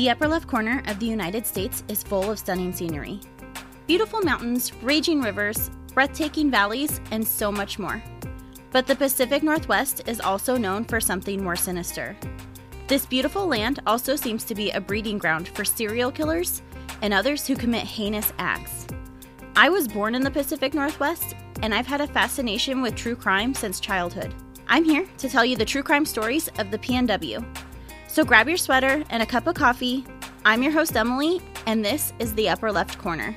The 0.00 0.08
upper 0.08 0.28
left 0.28 0.48
corner 0.48 0.82
of 0.86 0.98
the 0.98 1.04
United 1.04 1.46
States 1.46 1.84
is 1.88 2.02
full 2.02 2.30
of 2.30 2.38
stunning 2.38 2.72
scenery 2.72 3.20
beautiful 3.86 4.22
mountains, 4.22 4.72
raging 4.82 5.20
rivers, 5.20 5.70
breathtaking 5.92 6.50
valleys, 6.50 7.02
and 7.10 7.22
so 7.22 7.52
much 7.52 7.78
more. 7.78 8.02
But 8.72 8.86
the 8.86 8.96
Pacific 8.96 9.42
Northwest 9.42 10.08
is 10.08 10.18
also 10.18 10.56
known 10.56 10.86
for 10.86 11.02
something 11.02 11.44
more 11.44 11.54
sinister. 11.54 12.16
This 12.88 13.04
beautiful 13.04 13.46
land 13.46 13.80
also 13.86 14.16
seems 14.16 14.42
to 14.44 14.54
be 14.54 14.70
a 14.70 14.80
breeding 14.80 15.18
ground 15.18 15.48
for 15.48 15.66
serial 15.66 16.10
killers 16.10 16.62
and 17.02 17.12
others 17.12 17.46
who 17.46 17.54
commit 17.54 17.82
heinous 17.82 18.32
acts. 18.38 18.86
I 19.54 19.68
was 19.68 19.86
born 19.86 20.14
in 20.14 20.22
the 20.22 20.30
Pacific 20.30 20.72
Northwest, 20.72 21.36
and 21.60 21.74
I've 21.74 21.86
had 21.86 22.00
a 22.00 22.06
fascination 22.06 22.80
with 22.80 22.94
true 22.94 23.16
crime 23.16 23.52
since 23.52 23.80
childhood. 23.80 24.34
I'm 24.66 24.84
here 24.84 25.06
to 25.18 25.28
tell 25.28 25.44
you 25.44 25.56
the 25.56 25.66
true 25.66 25.82
crime 25.82 26.06
stories 26.06 26.48
of 26.56 26.70
the 26.70 26.78
PNW. 26.78 27.44
So 28.12 28.24
grab 28.24 28.48
your 28.48 28.56
sweater 28.56 29.04
and 29.08 29.22
a 29.22 29.26
cup 29.26 29.46
of 29.46 29.54
coffee. 29.54 30.04
I'm 30.44 30.64
your 30.64 30.72
host, 30.72 30.96
Emily, 30.96 31.40
and 31.66 31.84
this 31.84 32.12
is 32.18 32.34
the 32.34 32.48
Upper 32.48 32.72
Left 32.72 32.98
Corner. 32.98 33.36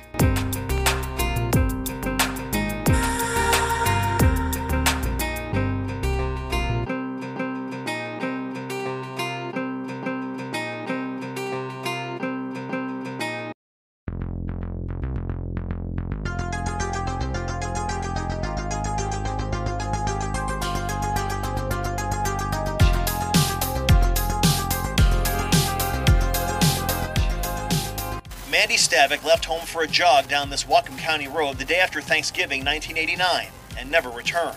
Left 29.22 29.44
home 29.44 29.64
for 29.64 29.82
a 29.82 29.86
jog 29.86 30.28
down 30.28 30.50
this 30.50 30.64
Whatcom 30.64 30.98
County 30.98 31.28
road 31.28 31.58
the 31.58 31.64
day 31.64 31.78
after 31.78 32.00
Thanksgiving 32.00 32.64
1989 32.64 33.48
and 33.78 33.90
never 33.90 34.10
returned. 34.10 34.56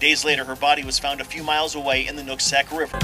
Days 0.00 0.24
later, 0.24 0.44
her 0.44 0.56
body 0.56 0.82
was 0.82 0.98
found 0.98 1.20
a 1.20 1.24
few 1.24 1.42
miles 1.42 1.74
away 1.74 2.06
in 2.06 2.16
the 2.16 2.22
Nooksack 2.22 2.76
River. 2.76 2.98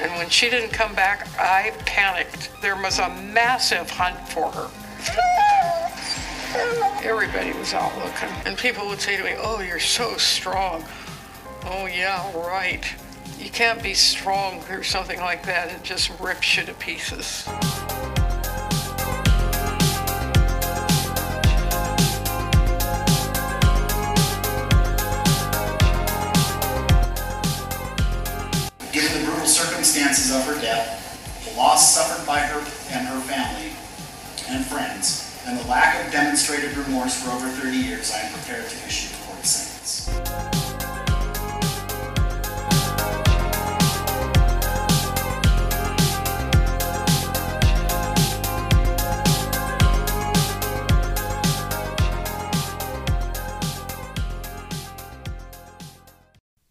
And 0.00 0.18
when 0.18 0.28
she 0.28 0.50
didn't 0.50 0.70
come 0.70 0.94
back, 0.94 1.28
I 1.38 1.72
panicked. 1.86 2.50
There 2.60 2.76
was 2.76 2.98
a 2.98 3.08
massive 3.08 3.88
hunt 3.90 4.28
for 4.28 4.50
her. 4.52 5.47
Everybody 7.04 7.52
was 7.52 7.72
out 7.74 7.96
looking. 7.98 8.28
And 8.44 8.58
people 8.58 8.88
would 8.88 9.00
say 9.00 9.16
to 9.16 9.22
me, 9.22 9.34
Oh, 9.38 9.60
you're 9.60 9.78
so 9.78 10.16
strong. 10.16 10.84
Oh, 11.64 11.86
yeah, 11.86 12.36
right. 12.36 12.84
You 13.38 13.50
can't 13.50 13.80
be 13.82 13.94
strong 13.94 14.60
through 14.60 14.82
something 14.82 15.20
like 15.20 15.46
that. 15.46 15.72
It 15.72 15.84
just 15.84 16.10
rips 16.18 16.56
you 16.56 16.64
to 16.64 16.74
pieces. 16.74 17.44
Given 28.92 29.20
the 29.20 29.26
brutal 29.26 29.46
circumstances 29.46 30.34
of 30.34 30.44
her 30.46 30.60
death, 30.60 31.44
the 31.44 31.56
loss 31.56 31.94
suffered 31.94 32.26
by 32.26 32.40
her 32.40 32.58
and 32.90 33.06
her 33.06 33.20
family 33.20 33.72
and 34.50 34.64
friends, 34.66 35.27
and 35.48 35.58
the 35.58 35.66
lack 35.66 36.04
of 36.04 36.12
demonstrated 36.12 36.76
remorse 36.76 37.22
for 37.22 37.30
over 37.30 37.48
30 37.48 37.74
years, 37.74 38.12
I 38.12 38.18
am 38.18 38.32
prepared 38.34 38.68
to 38.68 38.76
issue 38.86 39.08
the 39.08 39.24
court 39.24 39.46
sentence. 39.46 40.10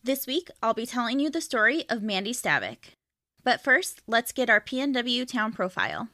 This 0.03 0.27
week, 0.27 0.49
I'll 0.61 0.75
be 0.75 0.85
telling 0.85 1.19
you 1.19 1.31
the 1.31 1.41
story 1.41 1.83
of 1.89 2.03
Mandy 2.03 2.31
Stavik. 2.31 2.93
But 3.43 3.59
first, 3.59 4.03
let's 4.07 4.31
get 4.31 4.51
our 4.51 4.61
PNW 4.61 5.27
town 5.27 5.51
profile. 5.51 6.09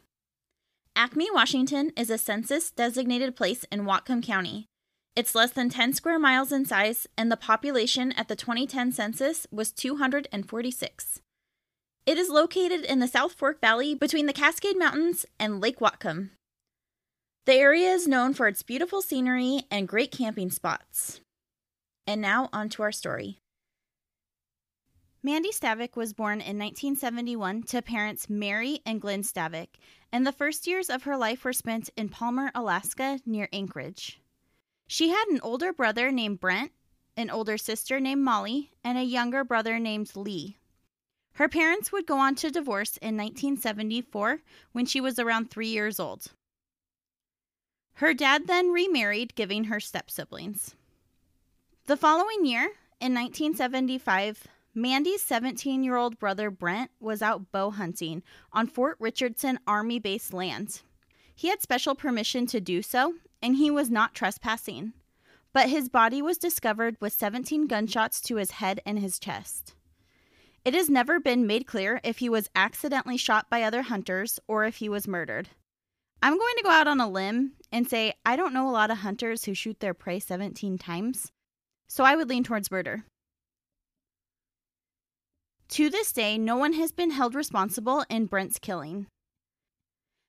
Acme, 0.96 1.28
Washington 1.34 1.92
is 1.98 2.12
a 2.12 2.20
census 2.20 2.70
designated 2.70 3.36
place 3.36 3.66
in 3.72 3.82
Whatcom 3.82 4.24
County. 4.24 4.68
It's 5.16 5.34
less 5.34 5.52
than 5.52 5.70
10 5.70 5.94
square 5.94 6.20
miles 6.20 6.52
in 6.52 6.66
size, 6.66 7.08
and 7.18 7.32
the 7.32 7.38
population 7.38 8.12
at 8.12 8.28
the 8.28 8.36
2010 8.36 8.92
census 8.92 9.48
was 9.52 9.72
246. 9.72 11.22
It 12.06 12.18
is 12.18 12.30
located 12.30 12.86
in 12.86 13.00
the 13.00 13.08
South 13.08 13.34
Fork 13.34 13.60
Valley 13.60 13.96
between 13.96 14.28
the 14.28 14.34
Cascade 14.34 14.78
Mountains 14.78 15.26
and 15.40 15.60
Lake 15.60 15.80
Whatcom. 15.80 16.30
The 17.48 17.56
area 17.56 17.90
is 17.90 18.08
known 18.08 18.36
for 18.36 18.48
its 18.48 18.62
beautiful 18.62 19.02
scenery 19.02 19.64
and 19.72 19.88
great 19.88 20.12
camping 20.12 20.52
spots. 20.52 21.22
And 22.06 22.22
now, 22.22 22.50
on 22.54 22.70
to 22.70 22.84
our 22.84 22.92
story. 22.92 23.40
Mandy 25.26 25.52
Stavik 25.52 25.96
was 25.96 26.12
born 26.12 26.42
in 26.42 26.60
1971 26.60 27.64
to 27.64 27.82
parents 27.82 28.30
Mary 28.30 28.82
and 28.86 29.00
Glenn 29.00 29.22
Stavik, 29.22 29.80
and 30.12 30.28
the 30.28 30.34
first 30.34 30.68
years 30.68 30.90
of 30.90 31.04
her 31.04 31.16
life 31.16 31.46
were 31.46 31.54
spent 31.54 31.90
in 31.96 32.10
Palmer, 32.10 32.52
Alaska, 32.54 33.22
near 33.26 33.48
Anchorage. 33.54 34.20
She 34.86 35.10
had 35.10 35.26
an 35.30 35.40
older 35.42 35.72
brother 35.72 36.12
named 36.12 36.42
Brent, 36.42 36.74
an 37.16 37.30
older 37.30 37.58
sister 37.58 38.02
named 38.02 38.22
Molly, 38.22 38.74
and 38.84 38.98
a 38.98 39.04
younger 39.04 39.46
brother 39.46 39.80
named 39.80 40.14
Lee. 40.14 40.58
Her 41.36 41.48
parents 41.48 41.90
would 41.94 42.06
go 42.06 42.18
on 42.18 42.36
to 42.36 42.52
divorce 42.52 42.98
in 42.98 43.16
1974 43.16 44.42
when 44.74 44.86
she 44.86 45.00
was 45.00 45.20
around 45.20 45.50
three 45.50 45.70
years 45.70 46.02
old. 46.02 46.34
Her 47.94 48.14
dad 48.14 48.48
then 48.48 48.72
remarried, 48.74 49.36
giving 49.36 49.66
her 49.66 49.80
step 49.80 50.12
siblings. 50.12 50.76
The 51.86 51.96
following 51.96 52.46
year, 52.46 52.74
in 53.00 53.14
1975, 53.14 54.48
Mandy's 54.76 55.22
17 55.22 55.84
year 55.84 55.96
old 55.96 56.18
brother 56.18 56.50
Brent 56.50 56.90
was 57.00 57.22
out 57.22 57.52
bow 57.52 57.70
hunting 57.70 58.24
on 58.52 58.66
Fort 58.66 58.98
Richardson 59.00 59.60
Army 59.68 60.00
Base 60.00 60.34
land. 60.34 60.82
He 61.36 61.50
had 61.50 61.62
special 61.62 61.94
permission 61.94 62.48
to 62.48 62.60
do 62.60 62.82
so, 62.82 63.14
and 63.42 63.56
he 63.56 63.70
was 63.70 63.92
not 63.92 64.16
trespassing. 64.16 64.94
But 65.54 65.70
his 65.70 65.90
body 65.90 66.24
was 66.24 66.40
discovered 66.40 66.98
with 67.00 67.14
17 67.14 67.68
gunshots 67.68 68.20
to 68.22 68.38
his 68.38 68.52
head 68.52 68.80
and 68.84 68.98
his 68.98 69.20
chest. 69.20 69.76
It 70.66 70.74
has 70.74 70.90
never 70.90 71.20
been 71.20 71.46
made 71.46 71.68
clear 71.68 72.00
if 72.04 72.18
he 72.18 72.30
was 72.30 72.50
accidentally 72.56 73.18
shot 73.18 73.52
by 73.52 73.62
other 73.62 73.84
hunters 73.84 74.40
or 74.48 74.66
if 74.66 74.78
he 74.78 74.90
was 74.90 75.08
murdered. 75.08 75.50
I'm 76.24 76.38
going 76.40 76.56
to 76.58 76.64
go 76.64 76.72
out 76.72 76.88
on 76.88 77.00
a 77.00 77.08
limb 77.08 77.52
and 77.72 77.88
say 77.88 78.14
I 78.26 78.36
don't 78.36 78.54
know 78.54 78.68
a 78.68 78.72
lot 78.72 78.90
of 78.90 79.00
hunters 79.00 79.46
who 79.46 79.54
shoot 79.54 79.82
their 79.82 79.94
prey 79.94 80.20
17 80.20 80.80
times, 80.80 81.32
so 81.88 82.04
I 82.04 82.16
would 82.16 82.30
lean 82.30 82.44
towards 82.44 82.72
murder. 82.72 83.04
To 85.74 85.90
this 85.90 86.12
day, 86.12 86.38
no 86.38 86.56
one 86.56 86.74
has 86.74 86.92
been 86.92 87.10
held 87.10 87.34
responsible 87.34 88.06
in 88.08 88.28
Brent's 88.28 88.60
killing. 88.60 89.08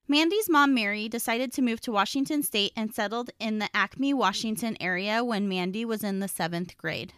Mandy's 0.07 0.49
mom, 0.49 0.73
Mary, 0.73 1.07
decided 1.07 1.53
to 1.53 1.61
move 1.61 1.79
to 1.81 1.91
Washington 1.91 2.41
State 2.41 2.71
and 2.75 2.91
settled 2.91 3.29
in 3.39 3.59
the 3.59 3.69
Acme, 3.71 4.11
Washington 4.15 4.75
area 4.79 5.23
when 5.23 5.47
Mandy 5.47 5.85
was 5.85 6.03
in 6.03 6.19
the 6.19 6.27
seventh 6.27 6.75
grade. 6.79 7.13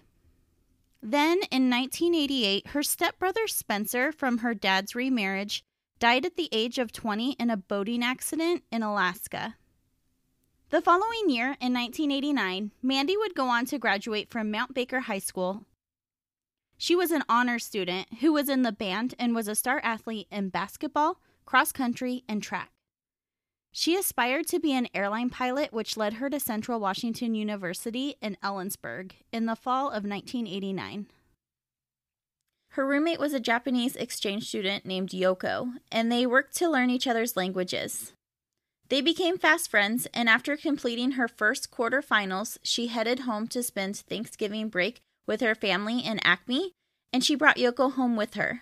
Then, 1.01 1.38
in 1.51 1.69
1988, 1.69 2.68
her 2.68 2.83
stepbrother 2.83 3.47
Spencer, 3.47 4.12
from 4.12 4.39
her 4.39 4.53
dad's 4.53 4.94
remarriage, 4.94 5.63
died 5.97 6.25
at 6.25 6.35
the 6.35 6.50
age 6.51 6.80
of 6.80 6.91
20 6.91 7.38
in 7.39 7.50
a 7.50 7.56
boating 7.56 8.03
accident 8.03 8.62
in 8.73 8.83
Alaska. 8.83 9.56
The 10.69 10.81
following 10.81 11.30
year, 11.30 11.56
in 11.62 11.73
1989, 11.73 12.71
Mandy 12.83 13.15
would 13.15 13.35
go 13.35 13.47
on 13.47 13.63
to 13.68 13.80
graduate 13.80 14.30
from 14.30 14.51
Mount 14.51 14.73
Baker 14.73 15.00
High 15.00 15.19
School 15.19 15.63
she 16.77 16.95
was 16.95 17.12
an 17.12 17.24
honor 17.27 17.59
student 17.59 18.07
who 18.21 18.31
was 18.31 18.50
in 18.50 18.62
the 18.62 18.71
band 18.71 19.15
and 19.18 19.33
was 19.33 19.47
a 19.47 19.56
star 19.56 19.81
athlete 19.83 20.27
in 20.31 20.50
basketball, 20.50 21.19
cross 21.45 21.71
country, 21.71 22.24
and 22.27 22.41
track. 22.44 22.71
She 23.71 23.95
aspired 23.95 24.47
to 24.47 24.59
be 24.59 24.74
an 24.74 24.88
airline 24.94 25.29
pilot, 25.29 25.71
which 25.71 25.97
led 25.97 26.13
her 26.13 26.29
to 26.29 26.39
Central 26.39 26.79
Washington 26.79 27.35
University 27.35 28.15
in 28.21 28.38
Ellensburg 28.44 29.12
in 29.31 29.45
the 29.45 29.56
fall 29.56 29.88
of 29.88 30.03
1989. 30.03 31.07
Her 32.71 32.85
roommate 32.85 33.19
was 33.19 33.33
a 33.33 33.39
Japanese 33.39 33.95
exchange 33.95 34.47
student 34.47 34.85
named 34.85 35.09
Yoko, 35.09 35.73
and 35.91 36.12
they 36.12 36.25
worked 36.25 36.56
to 36.57 36.69
learn 36.69 36.89
each 36.89 37.07
other's 37.07 37.35
languages. 37.35 38.13
They 38.89 39.01
became 39.01 39.38
fast 39.38 39.69
friends, 39.69 40.07
and 40.13 40.30
after 40.30 40.56
completing 40.56 41.12
her 41.12 41.27
first 41.27 41.71
quarterfinals, 41.71 42.57
she 42.63 42.88
headed 42.88 43.21
home 43.21 43.47
to 43.50 43.63
spend 43.63 43.97
Thanksgiving 43.97 44.69
break 44.69 45.01
with 45.27 45.41
her 45.41 45.53
family 45.53 46.00
in 46.00 46.19
Acme, 46.24 46.71
and 47.13 47.24
she 47.24 47.35
brought 47.35 47.57
Yoko 47.57 47.94
home 47.94 48.15
with 48.15 48.33
her. 48.33 48.62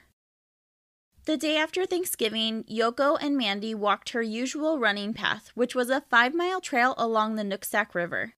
The 1.26 1.38
day 1.38 1.58
after 1.58 1.86
Thanksgiving, 1.86 2.64
Yoko 2.66 3.18
and 3.20 3.38
Mandy 3.38 3.74
walked 3.74 4.10
her 4.10 4.22
usual 4.22 4.80
running 4.80 5.14
path, 5.14 5.52
which 5.56 5.74
was 5.74 5.90
a 5.90 6.02
five 6.02 6.36
mile 6.36 6.62
trail 6.62 6.94
along 6.98 7.36
the 7.36 7.44
Nooksack 7.44 7.96
River. 7.96 8.34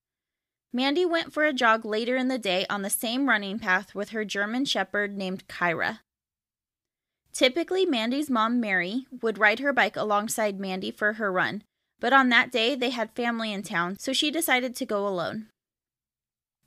Mandy 0.72 1.06
went 1.06 1.34
for 1.34 1.44
a 1.44 1.54
jog 1.54 1.86
later 1.86 2.16
in 2.16 2.28
the 2.28 2.38
day 2.38 2.66
on 2.70 2.84
the 2.84 2.90
same 2.90 3.28
running 3.28 3.60
path 3.60 3.96
with 3.96 4.10
her 4.10 4.24
German 4.24 4.64
Shepherd 4.66 5.18
named 5.18 5.48
Kyra. 5.48 6.00
Typically, 7.34 7.86
Mandy's 7.86 8.30
mom, 8.30 8.60
Mary, 8.60 9.06
would 9.22 9.38
ride 9.38 9.60
her 9.60 9.74
bike 9.74 9.96
alongside 9.96 10.60
Mandy 10.60 10.92
for 10.92 11.14
her 11.14 11.32
run, 11.32 11.64
but 12.00 12.14
on 12.14 12.30
that 12.30 12.52
day 12.52 12.74
they 12.74 12.90
had 12.90 13.12
family 13.12 13.52
in 13.52 13.64
town, 13.64 13.98
so 14.00 14.14
she 14.14 14.32
decided 14.32 14.76
to 14.76 14.86
go 14.86 15.08
alone. 15.08 15.48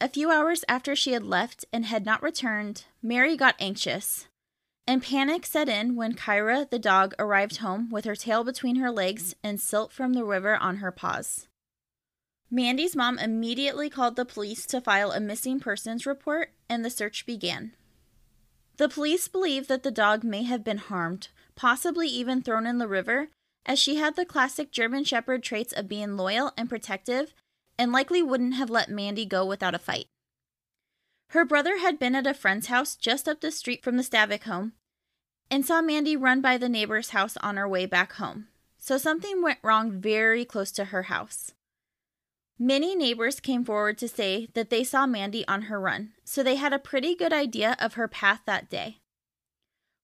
A 0.00 0.08
few 0.08 0.31
hours 0.31 0.64
after 0.69 0.97
she 0.97 1.12
had 1.12 1.23
left 1.23 1.64
and 1.73 1.85
had 1.85 2.06
not 2.06 2.23
returned, 2.23 2.85
Mary 3.02 3.37
got 3.37 3.55
anxious 3.58 4.26
and 4.91 5.05
panic 5.05 5.47
set 5.47 5.69
in 5.69 5.94
when 5.94 6.14
Kyra, 6.14 6.69
the 6.69 6.79
dog, 6.79 7.14
arrived 7.17 7.58
home 7.58 7.91
with 7.91 8.05
her 8.06 8.17
tail 8.17 8.43
between 8.43 8.75
her 8.76 8.91
legs 8.91 9.37
and 9.41 9.61
silt 9.61 9.93
from 9.93 10.14
the 10.14 10.25
river 10.25 10.56
on 10.56 10.79
her 10.79 10.91
paws. 10.91 11.47
Mandy's 12.50 12.97
mom 12.97 13.17
immediately 13.17 13.88
called 13.88 14.17
the 14.17 14.25
police 14.25 14.67
to 14.67 14.81
file 14.81 15.12
a 15.12 15.20
missing 15.20 15.61
persons 15.61 16.06
report, 16.06 16.50
and 16.69 16.85
the 16.85 16.91
search 16.91 17.25
began. 17.25 17.76
The 18.79 18.88
police 18.88 19.29
believe 19.29 19.69
that 19.69 19.85
the 19.85 19.93
dog 19.93 20.25
may 20.25 20.43
have 20.43 20.64
been 20.64 20.79
harmed, 20.79 21.29
possibly 21.55 22.08
even 22.08 22.43
thrown 22.43 22.67
in 22.67 22.79
the 22.79 22.88
river, 22.88 23.29
as 23.64 23.79
she 23.79 23.94
had 23.94 24.17
the 24.17 24.25
classic 24.25 24.73
German 24.73 25.05
Shepherd 25.05 25.44
traits 25.44 25.73
of 25.73 25.87
being 25.87 26.17
loyal 26.17 26.53
and 26.56 26.69
protective 26.69 27.32
and 27.81 27.93
likely 27.93 28.23
wouldn't 28.23 28.56
have 28.56 28.69
let 28.69 28.91
Mandy 28.91 29.25
go 29.25 29.47
without 29.47 29.75
a 29.75 29.79
fight. 29.79 30.05
Her 31.31 31.47
brother 31.47 31.79
had 31.79 31.99
been 31.99 32.15
at 32.15 32.27
a 32.27 32.35
friend's 32.35 32.67
house 32.67 32.94
just 32.94 33.27
up 33.27 33.41
the 33.41 33.50
street 33.50 33.82
from 33.82 33.97
the 33.97 34.03
Stavik 34.03 34.43
home 34.43 34.75
and 35.50 35.65
saw 35.65 35.81
Mandy 35.81 36.15
run 36.15 36.43
by 36.43 36.59
the 36.59 36.69
neighbor's 36.69 37.11
house 37.11 37.38
on 37.38 37.56
her 37.56 37.67
way 37.67 37.87
back 37.87 38.12
home. 38.12 38.49
So 38.77 38.99
something 38.99 39.43
went 39.43 39.61
wrong 39.62 39.93
very 39.93 40.44
close 40.44 40.71
to 40.73 40.87
her 40.87 41.05
house. 41.05 41.53
Many 42.59 42.94
neighbors 42.94 43.41
came 43.41 43.65
forward 43.65 43.97
to 43.99 44.09
say 44.09 44.49
that 44.53 44.69
they 44.69 44.85
saw 44.85 45.06
Mandy 45.06 45.49
on 45.49 45.62
her 45.62 45.81
run, 45.81 46.11
so 46.23 46.43
they 46.43 46.56
had 46.56 46.75
a 46.75 46.79
pretty 46.79 47.15
good 47.15 47.32
idea 47.32 47.77
of 47.79 47.94
her 47.94 48.09
path 48.09 48.43
that 48.44 48.69
day. 48.69 48.99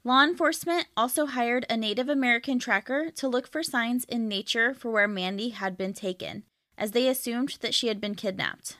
Law 0.02 0.24
enforcement 0.24 0.86
also 0.96 1.26
hired 1.26 1.66
a 1.68 1.76
Native 1.76 2.08
American 2.08 2.58
tracker 2.58 3.10
to 3.10 3.28
look 3.28 3.46
for 3.46 3.62
signs 3.62 4.04
in 4.04 4.28
nature 4.28 4.72
for 4.72 4.90
where 4.90 5.08
Mandy 5.08 5.50
had 5.50 5.76
been 5.76 5.92
taken, 5.92 6.44
as 6.78 6.92
they 6.92 7.08
assumed 7.08 7.58
that 7.60 7.74
she 7.74 7.88
had 7.88 8.00
been 8.00 8.14
kidnapped. 8.14 8.76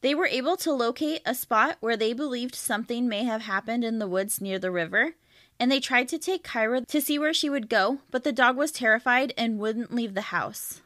They 0.00 0.14
were 0.14 0.26
able 0.26 0.56
to 0.58 0.72
locate 0.72 1.22
a 1.24 1.34
spot 1.34 1.78
where 1.80 1.96
they 1.96 2.12
believed 2.12 2.54
something 2.54 3.08
may 3.08 3.24
have 3.24 3.42
happened 3.42 3.84
in 3.84 3.98
the 3.98 4.06
woods 4.06 4.40
near 4.40 4.58
the 4.58 4.70
river, 4.70 5.14
and 5.58 5.70
they 5.72 5.80
tried 5.80 6.08
to 6.08 6.18
take 6.18 6.44
Kyra 6.44 6.86
to 6.86 7.00
see 7.00 7.18
where 7.18 7.32
she 7.32 7.48
would 7.48 7.68
go, 7.68 8.00
but 8.10 8.22
the 8.22 8.32
dog 8.32 8.56
was 8.56 8.72
terrified 8.72 9.32
and 9.38 9.58
wouldn't 9.58 9.94
leave 9.94 10.14
the 10.14 10.22
house. 10.32 10.82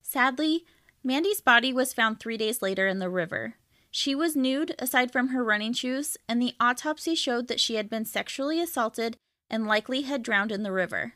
Sadly, 0.00 0.64
Mandy's 1.04 1.40
body 1.40 1.72
was 1.72 1.92
found 1.92 2.18
three 2.18 2.36
days 2.36 2.62
later 2.62 2.86
in 2.86 2.98
the 2.98 3.10
river. 3.10 3.54
She 3.90 4.14
was 4.14 4.36
nude 4.36 4.74
aside 4.78 5.12
from 5.12 5.28
her 5.28 5.44
running 5.44 5.72
shoes, 5.72 6.16
and 6.28 6.40
the 6.40 6.54
autopsy 6.58 7.14
showed 7.14 7.48
that 7.48 7.60
she 7.60 7.74
had 7.74 7.90
been 7.90 8.04
sexually 8.04 8.60
assaulted 8.60 9.16
and 9.50 9.66
likely 9.66 10.02
had 10.02 10.22
drowned 10.22 10.52
in 10.52 10.62
the 10.62 10.72
river. 10.72 11.14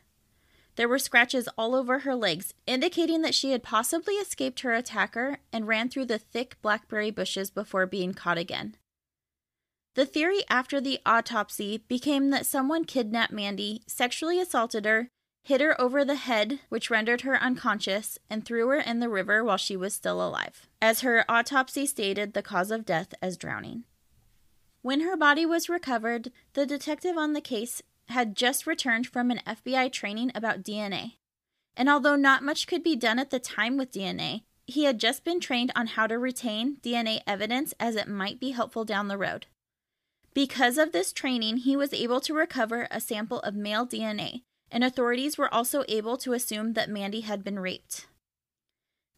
There 0.75 0.89
were 0.89 0.99
scratches 0.99 1.47
all 1.57 1.75
over 1.75 1.99
her 1.99 2.15
legs, 2.15 2.53
indicating 2.65 3.21
that 3.21 3.35
she 3.35 3.51
had 3.51 3.61
possibly 3.61 4.15
escaped 4.15 4.61
her 4.61 4.73
attacker 4.73 5.37
and 5.51 5.67
ran 5.67 5.89
through 5.89 6.05
the 6.05 6.17
thick 6.17 6.57
blackberry 6.61 7.11
bushes 7.11 7.51
before 7.51 7.85
being 7.85 8.13
caught 8.13 8.37
again. 8.37 8.75
The 9.95 10.05
theory 10.07 10.43
after 10.49 10.81
the 10.81 10.99
autopsy 11.05 11.83
became 11.87 12.31
that 12.31 12.47
someone 12.47 12.85
kidnapped 12.85 13.31
Mandy, 13.31 13.83
sexually 13.85 14.39
assaulted 14.39 14.85
her, 14.85 15.09
hit 15.43 15.61
her 15.61 15.79
over 15.79 16.03
the 16.03 16.15
head, 16.15 16.61
which 16.69 16.89
rendered 16.89 17.21
her 17.21 17.39
unconscious, 17.39 18.17
and 18.27 18.43
threw 18.43 18.67
her 18.69 18.79
in 18.79 18.99
the 18.99 19.09
river 19.09 19.43
while 19.43 19.57
she 19.57 19.77
was 19.77 19.93
still 19.93 20.25
alive, 20.25 20.67
as 20.81 21.01
her 21.01 21.25
autopsy 21.29 21.85
stated 21.85 22.33
the 22.33 22.41
cause 22.41 22.71
of 22.71 22.85
death 22.85 23.13
as 23.21 23.37
drowning. 23.37 23.83
When 24.81 25.01
her 25.01 25.15
body 25.15 25.45
was 25.45 25.69
recovered, 25.69 26.31
the 26.53 26.65
detective 26.65 27.17
on 27.17 27.33
the 27.33 27.41
case 27.41 27.83
had 28.09 28.35
just 28.35 28.67
returned 28.67 29.07
from 29.07 29.31
an 29.31 29.41
FBI 29.47 29.91
training 29.91 30.31
about 30.35 30.63
DNA. 30.63 31.13
And 31.75 31.89
although 31.89 32.15
not 32.15 32.43
much 32.43 32.67
could 32.67 32.83
be 32.83 32.95
done 32.95 33.19
at 33.19 33.29
the 33.29 33.39
time 33.39 33.77
with 33.77 33.91
DNA, 33.91 34.43
he 34.65 34.83
had 34.83 34.99
just 34.99 35.23
been 35.23 35.39
trained 35.39 35.71
on 35.75 35.87
how 35.87 36.07
to 36.07 36.17
retain 36.17 36.77
DNA 36.81 37.21
evidence 37.27 37.73
as 37.79 37.95
it 37.95 38.07
might 38.07 38.39
be 38.39 38.51
helpful 38.51 38.85
down 38.85 39.07
the 39.07 39.17
road. 39.17 39.47
Because 40.33 40.77
of 40.77 40.91
this 40.91 41.13
training, 41.13 41.57
he 41.57 41.75
was 41.75 41.93
able 41.93 42.19
to 42.21 42.33
recover 42.33 42.87
a 42.89 42.99
sample 42.99 43.39
of 43.41 43.55
male 43.55 43.85
DNA, 43.85 44.41
and 44.71 44.83
authorities 44.83 45.37
were 45.37 45.53
also 45.53 45.83
able 45.87 46.17
to 46.17 46.33
assume 46.33 46.73
that 46.73 46.89
Mandy 46.89 47.21
had 47.21 47.43
been 47.43 47.59
raped. 47.59 48.07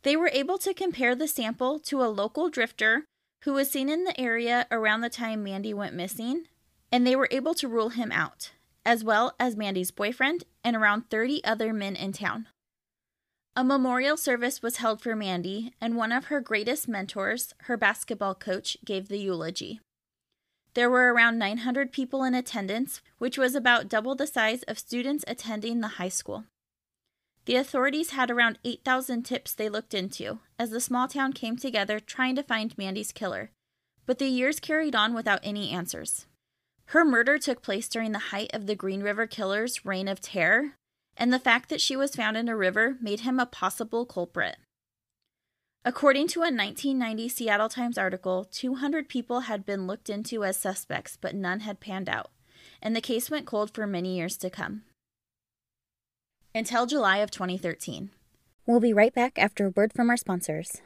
They 0.03 0.17
were 0.17 0.31
able 0.33 0.57
to 0.59 0.73
compare 0.73 1.15
the 1.15 1.27
sample 1.27 1.79
to 1.79 2.03
a 2.03 2.09
local 2.09 2.49
drifter 2.49 3.05
who 3.43 3.53
was 3.53 3.69
seen 3.69 3.89
in 3.89 4.03
the 4.03 4.19
area 4.19 4.67
around 4.71 5.01
the 5.01 5.09
time 5.09 5.43
Mandy 5.43 5.73
went 5.73 5.95
missing, 5.95 6.45
and 6.91 7.05
they 7.05 7.15
were 7.15 7.29
able 7.31 7.53
to 7.55 7.67
rule 7.67 7.89
him 7.89 8.11
out, 8.11 8.51
as 8.85 9.03
well 9.03 9.35
as 9.39 9.55
Mandy's 9.55 9.91
boyfriend 9.91 10.43
and 10.63 10.75
around 10.75 11.09
30 11.09 11.43
other 11.43 11.73
men 11.73 11.95
in 11.95 12.13
town. 12.13 12.47
A 13.55 13.63
memorial 13.63 14.17
service 14.17 14.61
was 14.61 14.77
held 14.77 15.01
for 15.01 15.15
Mandy, 15.15 15.73
and 15.79 15.95
one 15.95 16.11
of 16.11 16.25
her 16.25 16.41
greatest 16.41 16.87
mentors, 16.87 17.53
her 17.63 17.77
basketball 17.77 18.35
coach, 18.35 18.77
gave 18.83 19.07
the 19.07 19.17
eulogy. 19.17 19.79
There 20.73 20.89
were 20.89 21.13
around 21.13 21.39
900 21.39 21.93
people 21.93 22.23
in 22.25 22.35
attendance, 22.35 23.01
which 23.17 23.37
was 23.37 23.55
about 23.55 23.87
double 23.87 24.13
the 24.13 24.27
size 24.27 24.63
of 24.63 24.77
students 24.77 25.23
attending 25.25 25.79
the 25.79 25.95
high 25.99 26.09
school. 26.09 26.43
The 27.45 27.55
authorities 27.55 28.09
had 28.09 28.29
around 28.29 28.59
8,000 28.65 29.23
tips 29.23 29.53
they 29.53 29.69
looked 29.69 29.93
into 29.93 30.39
as 30.59 30.71
the 30.71 30.81
small 30.81 31.07
town 31.07 31.31
came 31.31 31.55
together 31.55 32.01
trying 32.01 32.35
to 32.35 32.43
find 32.43 32.77
Mandy's 32.77 33.13
killer, 33.13 33.51
but 34.05 34.19
the 34.19 34.27
years 34.27 34.59
carried 34.59 34.95
on 34.95 35.13
without 35.13 35.39
any 35.43 35.71
answers. 35.71 36.25
Her 36.87 37.03
murder 37.03 37.37
took 37.37 37.61
place 37.61 37.87
during 37.89 38.11
the 38.11 38.29
height 38.29 38.51
of 38.53 38.67
the 38.67 38.75
Green 38.75 39.01
River 39.01 39.27
Killer's 39.27 39.85
reign 39.85 40.07
of 40.07 40.21
terror, 40.21 40.73
and 41.17 41.33
the 41.33 41.39
fact 41.39 41.69
that 41.69 41.81
she 41.81 41.95
was 41.95 42.15
found 42.15 42.37
in 42.37 42.47
a 42.47 42.55
river 42.55 42.97
made 43.01 43.21
him 43.21 43.39
a 43.39 43.45
possible 43.45 44.05
culprit. 44.05 44.57
According 45.83 46.27
to 46.29 46.39
a 46.39 46.49
1990 46.49 47.29
Seattle 47.29 47.69
Times 47.69 47.97
article, 47.97 48.47
200 48.51 49.07
people 49.07 49.41
had 49.41 49.65
been 49.65 49.87
looked 49.87 50.09
into 50.09 50.43
as 50.43 50.57
suspects, 50.57 51.17
but 51.19 51.35
none 51.35 51.61
had 51.61 51.79
panned 51.79 52.09
out, 52.09 52.31
and 52.81 52.95
the 52.95 53.01
case 53.01 53.29
went 53.29 53.45
cold 53.45 53.73
for 53.73 53.85
many 53.85 54.15
years 54.15 54.37
to 54.37 54.49
come. 54.49 54.83
Until 56.53 56.85
July 56.85 57.17
of 57.17 57.29
2013. 57.31 58.09
We'll 58.65 58.79
be 58.79 58.93
right 58.93 59.13
back 59.13 59.37
after 59.37 59.67
a 59.67 59.69
word 59.69 59.93
from 59.93 60.09
our 60.09 60.17
sponsors. 60.17 60.81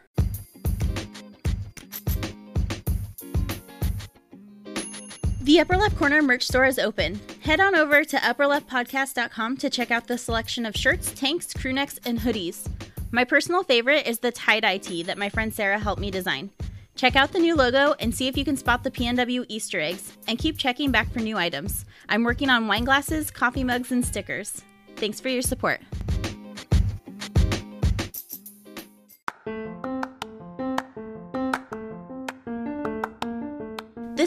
The 5.50 5.62
Upper 5.62 5.78
Left 5.78 5.98
Corner 5.98 6.22
merch 6.22 6.44
store 6.48 6.66
is 6.66 6.78
open. 6.78 7.20
Head 7.42 7.60
on 7.60 7.74
over 7.74 8.04
to 8.04 8.18
upperleftpodcast.com 8.18 9.58
to 9.58 9.70
check 9.72 9.90
out 9.90 10.06
the 10.06 10.16
selection 10.16 10.64
of 10.64 10.76
shirts, 10.76 11.12
tanks, 11.14 11.52
crewnecks, 11.52 11.98
and 12.06 12.20
hoodies. 12.20 12.68
My 13.12 13.24
personal 13.24 13.64
favorite 13.64 14.06
is 14.06 14.20
the 14.20 14.32
tie 14.32 14.60
dye 14.60 14.78
tee 14.78 15.02
that 15.02 15.18
my 15.18 15.28
friend 15.28 15.52
Sarah 15.52 15.80
helped 15.80 16.02
me 16.02 16.12
design. 16.12 16.52
Check 16.96 17.16
out 17.16 17.32
the 17.32 17.40
new 17.40 17.56
logo 17.56 17.96
and 18.00 18.14
see 18.14 18.28
if 18.28 18.38
you 18.38 18.46
can 18.46 18.58
spot 18.58 18.84
the 18.84 18.92
PNW 18.92 19.44
Easter 19.48 19.80
eggs, 19.80 20.16
and 20.28 20.38
keep 20.38 20.56
checking 20.56 20.92
back 20.92 21.12
for 21.12 21.18
new 21.18 21.36
items. 21.36 21.84
I'm 22.10 22.24
working 22.24 22.52
on 22.52 22.68
wine 22.68 22.84
glasses, 22.84 23.32
coffee 23.32 23.64
mugs, 23.64 23.92
and 23.92 24.06
stickers. 24.06 24.62
Thanks 24.98 25.20
for 25.20 25.30
your 25.30 25.42
support. 25.42 25.82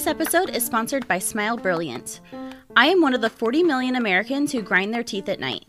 This 0.02 0.10
episode 0.10 0.50
is 0.50 0.66
sponsored 0.66 1.06
by 1.06 1.20
Smile 1.20 1.56
Brilliant. 1.56 2.22
I 2.74 2.86
am 2.86 3.00
one 3.02 3.14
of 3.14 3.20
the 3.20 3.30
40 3.30 3.62
million 3.62 3.94
Americans 3.94 4.50
who 4.50 4.60
grind 4.60 4.92
their 4.92 5.04
teeth 5.04 5.28
at 5.28 5.38
night. 5.38 5.64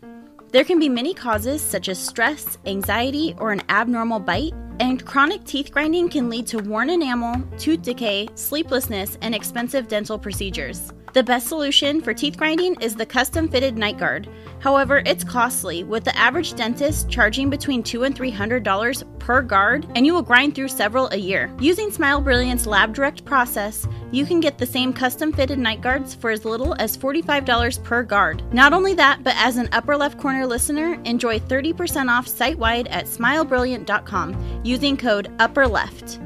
There 0.50 0.64
can 0.64 0.80
be 0.80 0.88
many 0.88 1.14
causes 1.14 1.62
such 1.62 1.88
as 1.88 2.00
stress, 2.00 2.58
anxiety, 2.66 3.36
or 3.38 3.52
an 3.52 3.62
abnormal 3.68 4.18
bite, 4.18 4.52
and 4.80 5.06
chronic 5.06 5.44
teeth 5.44 5.70
grinding 5.70 6.08
can 6.08 6.28
lead 6.28 6.48
to 6.48 6.58
worn 6.58 6.90
enamel, 6.90 7.40
tooth 7.58 7.82
decay, 7.82 8.26
sleeplessness, 8.34 9.16
and 9.22 9.36
expensive 9.36 9.86
dental 9.86 10.18
procedures. 10.18 10.92
The 11.14 11.22
best 11.22 11.46
solution 11.46 12.00
for 12.00 12.12
teeth 12.12 12.36
grinding 12.36 12.74
is 12.80 12.96
the 12.96 13.06
custom 13.06 13.46
fitted 13.46 13.78
night 13.78 13.98
guard. 13.98 14.28
However, 14.58 15.00
it's 15.06 15.22
costly, 15.22 15.84
with 15.84 16.02
the 16.02 16.16
average 16.18 16.54
dentist 16.54 17.08
charging 17.08 17.48
between 17.48 17.84
2 17.84 18.02
and 18.02 18.16
$300 18.16 19.20
per 19.20 19.40
guard, 19.40 19.86
and 19.94 20.04
you 20.04 20.12
will 20.12 20.22
grind 20.22 20.56
through 20.56 20.66
several 20.66 21.08
a 21.10 21.16
year. 21.16 21.54
Using 21.60 21.92
Smile 21.92 22.20
Brilliant's 22.20 22.66
lab 22.66 22.94
direct 22.94 23.24
process, 23.24 23.86
you 24.10 24.26
can 24.26 24.40
get 24.40 24.58
the 24.58 24.66
same 24.66 24.92
custom 24.92 25.32
fitted 25.32 25.60
night 25.60 25.82
guards 25.82 26.16
for 26.16 26.30
as 26.30 26.44
little 26.44 26.74
as 26.80 26.96
$45 26.96 27.84
per 27.84 28.02
guard. 28.02 28.42
Not 28.52 28.72
only 28.72 28.94
that, 28.94 29.22
but 29.22 29.36
as 29.36 29.56
an 29.56 29.68
upper 29.70 29.96
left 29.96 30.18
corner 30.18 30.44
listener, 30.44 31.00
enjoy 31.04 31.38
30% 31.38 32.08
off 32.08 32.26
site 32.26 32.58
wide 32.58 32.88
at 32.88 33.06
smilebrilliant.com 33.06 34.62
using 34.64 34.96
code 34.96 35.32
upper 35.38 35.68
left. 35.68 36.18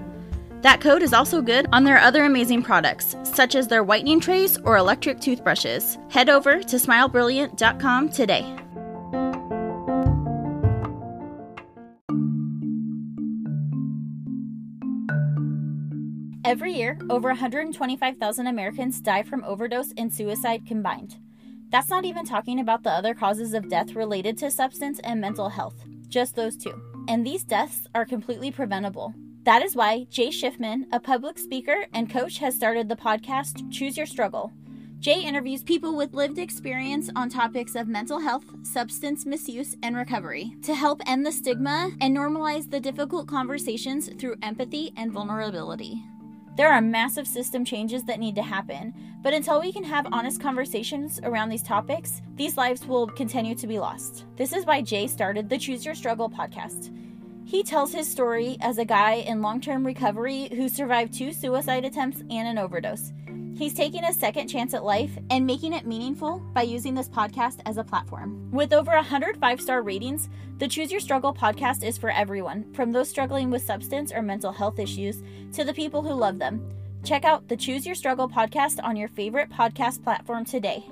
That 0.63 0.81
code 0.81 1.03
is 1.03 1.13
also 1.13 1.41
good 1.41 1.67
on 1.73 1.85
their 1.85 1.99
other 1.99 2.25
amazing 2.25 2.63
products, 2.63 3.15
such 3.23 3.55
as 3.55 3.69
their 3.69 3.85
whitening 3.85 4.19
trays 4.19 4.59
or 4.59 4.77
electric 4.77 5.21
toothbrushes. 5.21 5.99
Head 6.11 6.29
over 6.29 6.61
to 6.61 6.77
smilebrilliant.com 6.77 8.09
today. 8.09 8.57
Every 16.45 16.73
year, 16.73 16.99
over 17.11 17.29
125,000 17.29 18.47
Americans 18.47 19.01
die 19.01 19.23
from 19.23 19.45
overdose 19.45 19.93
and 19.97 20.13
suicide 20.13 20.67
combined. 20.67 21.19
That's 21.69 21.91
not 21.91 22.07
even 22.07 22.25
talking 22.25 22.59
about 22.59 22.83
the 22.83 22.91
other 22.91 23.13
causes 23.13 23.53
of 23.53 23.69
death 23.69 23.95
related 23.95 24.39
to 24.39 24.51
substance 24.51 24.99
and 25.05 25.21
mental 25.21 25.51
health, 25.51 25.85
just 26.09 26.35
those 26.35 26.57
two. 26.57 26.73
And 27.07 27.25
these 27.25 27.45
deaths 27.45 27.87
are 27.95 28.07
completely 28.07 28.51
preventable. 28.51 29.15
That 29.49 29.63
is 29.63 29.75
why 29.75 30.05
Jay 30.11 30.29
Schiffman, 30.29 30.85
a 30.93 31.01
public 31.01 31.39
speaker 31.39 31.87
and 31.95 32.11
coach, 32.11 32.37
has 32.37 32.55
started 32.55 32.87
the 32.87 32.97
podcast 32.97 33.73
Choose 33.73 33.97
Your 33.97 34.05
Struggle. 34.05 34.53
Jay 35.01 35.23
interviews 35.23 35.63
people 35.63 35.97
with 35.97 36.13
lived 36.13 36.39
experience 36.39 37.09
on 37.17 37.31
topics 37.31 37.75
of 37.75 37.89
mental 37.89 38.21
health, 38.21 38.45
substance 38.63 39.25
misuse, 39.25 39.75
and 39.83 39.97
recovery 39.97 40.53
to 40.65 40.75
help 40.75 41.01
end 41.07 41.25
the 41.25 41.33
stigma 41.33 41.91
and 42.03 42.15
normalize 42.15 42.71
the 42.71 42.79
difficult 42.79 43.27
conversations 43.27 44.11
through 44.19 44.37
empathy 44.43 44.93
and 44.99 45.13
vulnerability. 45.13 46.05
There 46.59 46.71
are 46.71 46.83
massive 46.83 47.27
system 47.27 47.65
changes 47.65 48.05
that 48.05 48.21
need 48.21 48.35
to 48.35 48.43
happen, 48.43 48.93
but 49.23 49.33
until 49.33 49.63
we 49.63 49.73
can 49.73 49.85
have 49.85 50.09
honest 50.13 50.43
conversations 50.43 51.21
around 51.23 51.49
these 51.49 51.63
topics, 51.63 52.21
these 52.37 52.59
lives 52.59 52.85
will 52.85 53.07
continue 53.07 53.55
to 53.55 53.67
be 53.67 53.79
lost. 53.79 54.27
This 54.37 54.53
is 54.53 54.67
why 54.67 54.83
Jay 54.83 55.07
started 55.07 55.49
the 55.49 55.57
Choose 55.57 55.87
Your 55.87 55.95
Struggle 55.95 56.29
podcast. 56.29 56.95
He 57.49 57.63
tells 57.63 57.95
his 57.95 58.07
story 58.07 58.59
as 58.61 58.77
a 58.77 58.85
guy 58.85 59.13
in 59.15 59.41
long 59.41 59.63
term 59.63 59.87
recovery 59.87 60.51
who 60.53 60.69
survived 60.69 61.15
two 61.15 61.33
suicide 61.33 61.87
attempts 61.87 62.21
and 62.29 62.47
an 62.47 62.59
overdose. 62.59 63.15
He's 63.57 63.73
taking 63.73 64.05
a 64.05 64.13
second 64.13 64.49
chance 64.49 64.75
at 64.75 64.85
life 64.85 65.13
and 65.31 65.47
making 65.47 65.73
it 65.73 65.87
meaningful 65.87 66.41
by 66.53 66.61
using 66.61 66.95
this 66.95 67.09
podcast 67.09 67.61
as 67.65 67.79
a 67.79 67.85
platform. 67.85 68.51
With 68.53 68.75
over 68.75 68.91
100 68.93 69.39
five 69.39 69.63
star 69.63 69.81
ratings, 69.81 70.29
the 70.59 70.69
Choose 70.69 70.93
Your 70.93 71.01
Struggle 71.01 71.33
podcast 71.33 71.83
is 71.83 71.97
for 71.97 72.11
everyone, 72.11 72.71
from 72.75 72.93
those 72.93 73.09
struggling 73.09 73.51
with 73.51 73.63
substance 73.63 74.13
or 74.13 74.21
mental 74.21 74.53
health 74.53 74.79
issues 74.79 75.23
to 75.55 75.65
the 75.65 75.73
people 75.73 76.03
who 76.03 76.13
love 76.13 76.39
them. 76.39 76.63
Check 77.03 77.25
out 77.25 77.49
the 77.49 77.57
Choose 77.57 77.87
Your 77.87 77.95
Struggle 77.95 78.29
podcast 78.29 78.79
on 78.85 78.95
your 78.95 79.09
favorite 79.09 79.49
podcast 79.49 80.05
platform 80.05 80.45
today. 80.45 80.85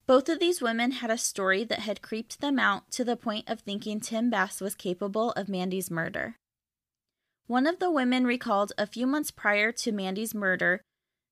Both 0.07 0.29
of 0.29 0.39
these 0.39 0.61
women 0.61 0.91
had 0.91 1.09
a 1.09 1.17
story 1.17 1.63
that 1.65 1.79
had 1.79 2.01
creeped 2.01 2.41
them 2.41 2.59
out 2.59 2.91
to 2.91 3.05
the 3.05 3.15
point 3.15 3.49
of 3.49 3.61
thinking 3.61 3.99
Tim 3.99 4.29
Bass 4.29 4.59
was 4.59 4.75
capable 4.75 5.31
of 5.31 5.47
Mandy's 5.47 5.91
murder. 5.91 6.35
One 7.47 7.67
of 7.67 7.79
the 7.79 7.91
women 7.91 8.25
recalled 8.25 8.71
a 8.77 8.87
few 8.87 9.05
months 9.05 9.31
prior 9.31 9.71
to 9.73 9.91
Mandy's 9.91 10.33
murder 10.33 10.81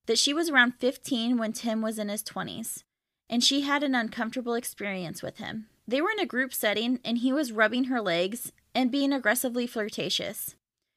that 0.05 0.19
she 0.19 0.33
was 0.33 0.49
around 0.49 0.73
15 0.79 1.38
when 1.38 1.53
Tim 1.53 1.81
was 1.81 1.99
in 1.99 2.09
his 2.09 2.23
20s, 2.23 2.83
and 3.29 3.43
she 3.43 3.61
had 3.61 3.83
an 3.83 3.95
uncomfortable 3.95 4.53
experience 4.53 5.21
with 5.21 5.38
him. 5.38 5.67
They 5.88 6.01
were 6.01 6.11
in 6.11 6.19
a 6.19 6.25
group 6.25 6.53
setting, 6.53 6.99
and 7.03 7.19
he 7.19 7.33
was 7.33 7.51
rubbing 7.51 7.85
her 7.85 8.01
legs 8.01 8.51
and 8.75 8.91
being 8.91 9.11
aggressively 9.11 9.65
flirtatious. 9.65 10.55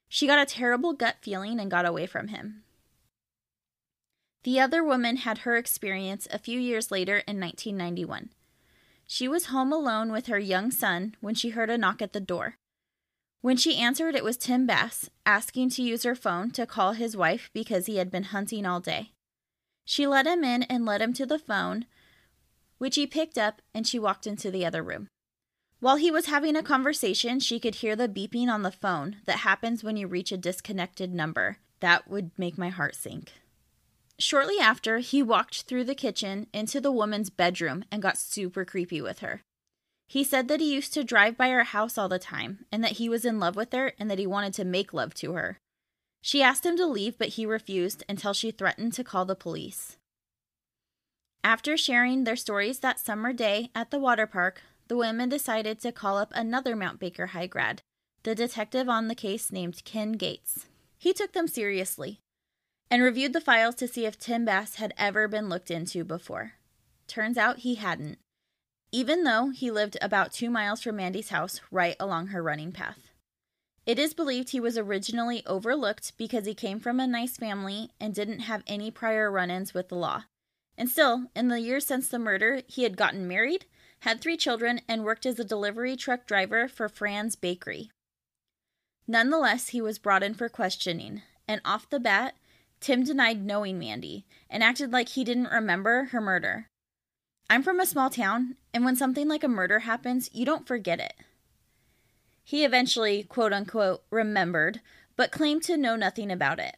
She 0.08 0.26
got 0.26 0.38
a 0.38 0.46
terrible 0.46 0.92
gut 0.92 1.16
feeling 1.20 1.58
and 1.58 1.70
got 1.70 1.86
away 1.86 2.06
from 2.06 2.28
him. 2.28 2.64
The 4.44 4.58
other 4.58 4.82
woman 4.82 5.18
had 5.18 5.38
her 5.38 5.56
experience 5.56 6.26
a 6.30 6.38
few 6.38 6.58
years 6.58 6.90
later 6.90 7.18
in 7.18 7.38
1991. 7.38 8.30
She 9.06 9.28
was 9.28 9.46
home 9.46 9.72
alone 9.72 10.10
with 10.10 10.26
her 10.26 10.38
young 10.38 10.70
son 10.70 11.14
when 11.20 11.34
she 11.34 11.50
heard 11.50 11.70
a 11.70 11.78
knock 11.78 12.02
at 12.02 12.12
the 12.12 12.20
door. 12.20 12.56
When 13.40 13.56
she 13.56 13.76
answered, 13.76 14.14
it 14.14 14.24
was 14.24 14.36
Tim 14.36 14.66
Bass 14.66 15.10
asking 15.26 15.70
to 15.70 15.82
use 15.82 16.04
her 16.04 16.14
phone 16.14 16.50
to 16.52 16.66
call 16.66 16.92
his 16.92 17.16
wife 17.16 17.50
because 17.52 17.86
he 17.86 17.96
had 17.96 18.10
been 18.10 18.24
hunting 18.24 18.64
all 18.64 18.80
day. 18.80 19.12
She 19.84 20.06
let 20.06 20.26
him 20.26 20.44
in 20.44 20.62
and 20.64 20.86
led 20.86 21.02
him 21.02 21.12
to 21.14 21.26
the 21.26 21.38
phone, 21.38 21.86
which 22.78 22.94
he 22.94 23.06
picked 23.06 23.36
up, 23.36 23.60
and 23.74 23.86
she 23.86 23.98
walked 23.98 24.26
into 24.26 24.50
the 24.50 24.64
other 24.64 24.82
room. 24.82 25.08
While 25.80 25.96
he 25.96 26.10
was 26.10 26.26
having 26.26 26.54
a 26.54 26.62
conversation, 26.62 27.40
she 27.40 27.58
could 27.58 27.76
hear 27.76 27.96
the 27.96 28.08
beeping 28.08 28.48
on 28.48 28.62
the 28.62 28.70
phone 28.70 29.16
that 29.26 29.38
happens 29.38 29.82
when 29.82 29.96
you 29.96 30.06
reach 30.06 30.30
a 30.30 30.36
disconnected 30.36 31.12
number. 31.12 31.58
That 31.80 32.08
would 32.08 32.30
make 32.38 32.56
my 32.56 32.68
heart 32.68 32.94
sink. 32.94 33.32
Shortly 34.22 34.60
after, 34.60 34.98
he 34.98 35.20
walked 35.20 35.62
through 35.62 35.82
the 35.82 35.96
kitchen 35.96 36.46
into 36.52 36.80
the 36.80 36.92
woman's 36.92 37.28
bedroom 37.28 37.84
and 37.90 38.00
got 38.00 38.16
super 38.16 38.64
creepy 38.64 39.02
with 39.02 39.18
her. 39.18 39.42
He 40.06 40.22
said 40.22 40.46
that 40.46 40.60
he 40.60 40.72
used 40.72 40.94
to 40.94 41.02
drive 41.02 41.36
by 41.36 41.48
her 41.48 41.64
house 41.64 41.98
all 41.98 42.08
the 42.08 42.20
time 42.20 42.64
and 42.70 42.84
that 42.84 42.98
he 42.98 43.08
was 43.08 43.24
in 43.24 43.40
love 43.40 43.56
with 43.56 43.72
her 43.72 43.94
and 43.98 44.08
that 44.08 44.20
he 44.20 44.26
wanted 44.28 44.54
to 44.54 44.64
make 44.64 44.94
love 44.94 45.12
to 45.14 45.32
her. 45.32 45.58
She 46.20 46.40
asked 46.40 46.64
him 46.64 46.76
to 46.76 46.86
leave, 46.86 47.18
but 47.18 47.30
he 47.30 47.44
refused 47.44 48.04
until 48.08 48.32
she 48.32 48.52
threatened 48.52 48.92
to 48.92 49.02
call 49.02 49.24
the 49.24 49.34
police. 49.34 49.96
After 51.42 51.76
sharing 51.76 52.22
their 52.22 52.36
stories 52.36 52.78
that 52.78 53.00
summer 53.00 53.32
day 53.32 53.70
at 53.74 53.90
the 53.90 53.98
water 53.98 54.28
park, 54.28 54.62
the 54.86 54.96
women 54.96 55.30
decided 55.30 55.80
to 55.80 55.90
call 55.90 56.16
up 56.16 56.30
another 56.32 56.76
Mount 56.76 57.00
Baker 57.00 57.26
High 57.26 57.48
grad, 57.48 57.82
the 58.22 58.36
detective 58.36 58.88
on 58.88 59.08
the 59.08 59.16
case 59.16 59.50
named 59.50 59.82
Ken 59.84 60.12
Gates. 60.12 60.66
He 60.96 61.12
took 61.12 61.32
them 61.32 61.48
seriously 61.48 62.21
and 62.92 63.02
reviewed 63.02 63.32
the 63.32 63.40
files 63.40 63.74
to 63.76 63.88
see 63.88 64.04
if 64.04 64.18
Tim 64.18 64.44
Bass 64.44 64.74
had 64.74 64.92
ever 64.98 65.26
been 65.26 65.48
looked 65.48 65.70
into 65.70 66.04
before. 66.04 66.52
Turns 67.08 67.38
out 67.38 67.60
he 67.60 67.76
hadn't, 67.76 68.18
even 68.92 69.24
though 69.24 69.48
he 69.48 69.70
lived 69.70 69.96
about 70.02 70.32
two 70.32 70.50
miles 70.50 70.82
from 70.82 70.96
Mandy's 70.96 71.30
house 71.30 71.62
right 71.70 71.96
along 71.98 72.26
her 72.26 72.42
running 72.42 72.72
path. 72.72 72.98
It 73.86 73.98
is 73.98 74.12
believed 74.12 74.50
he 74.50 74.60
was 74.60 74.76
originally 74.76 75.42
overlooked 75.46 76.12
because 76.18 76.44
he 76.44 76.54
came 76.54 76.78
from 76.78 77.00
a 77.00 77.06
nice 77.06 77.38
family 77.38 77.88
and 77.98 78.14
didn't 78.14 78.40
have 78.40 78.62
any 78.66 78.90
prior 78.90 79.30
run 79.30 79.50
ins 79.50 79.72
with 79.72 79.88
the 79.88 79.96
law. 79.96 80.24
And 80.76 80.90
still, 80.90 81.30
in 81.34 81.48
the 81.48 81.60
years 81.60 81.86
since 81.86 82.08
the 82.08 82.18
murder, 82.18 82.60
he 82.68 82.82
had 82.82 82.98
gotten 82.98 83.26
married 83.26 83.64
had 84.02 84.20
three 84.20 84.36
children, 84.36 84.80
and 84.88 85.04
worked 85.04 85.24
as 85.24 85.38
a 85.38 85.44
delivery 85.44 85.94
truck 85.94 86.26
driver 86.26 86.66
for 86.66 86.88
Franz 86.88 87.36
Bakery. 87.36 87.88
Nonetheless, 89.06 89.68
he 89.68 89.80
was 89.80 90.00
brought 90.00 90.24
in 90.24 90.34
for 90.34 90.48
questioning, 90.48 91.22
and 91.46 91.60
off 91.64 91.88
the 91.88 92.00
bat, 92.00 92.34
Tim 92.82 93.04
denied 93.04 93.44
knowing 93.44 93.78
Mandy 93.78 94.26
and 94.50 94.62
acted 94.62 94.92
like 94.92 95.10
he 95.10 95.22
didn't 95.22 95.52
remember 95.52 96.06
her 96.06 96.20
murder. 96.20 96.66
I'm 97.48 97.62
from 97.62 97.78
a 97.78 97.86
small 97.86 98.10
town, 98.10 98.56
and 98.74 98.84
when 98.84 98.96
something 98.96 99.28
like 99.28 99.44
a 99.44 99.48
murder 99.48 99.80
happens, 99.80 100.28
you 100.32 100.44
don't 100.44 100.66
forget 100.66 100.98
it. 100.98 101.14
He 102.42 102.64
eventually, 102.64 103.22
quote 103.22 103.52
unquote, 103.52 104.02
remembered, 104.10 104.80
but 105.16 105.30
claimed 105.30 105.62
to 105.64 105.76
know 105.76 105.94
nothing 105.94 106.32
about 106.32 106.58
it. 106.58 106.76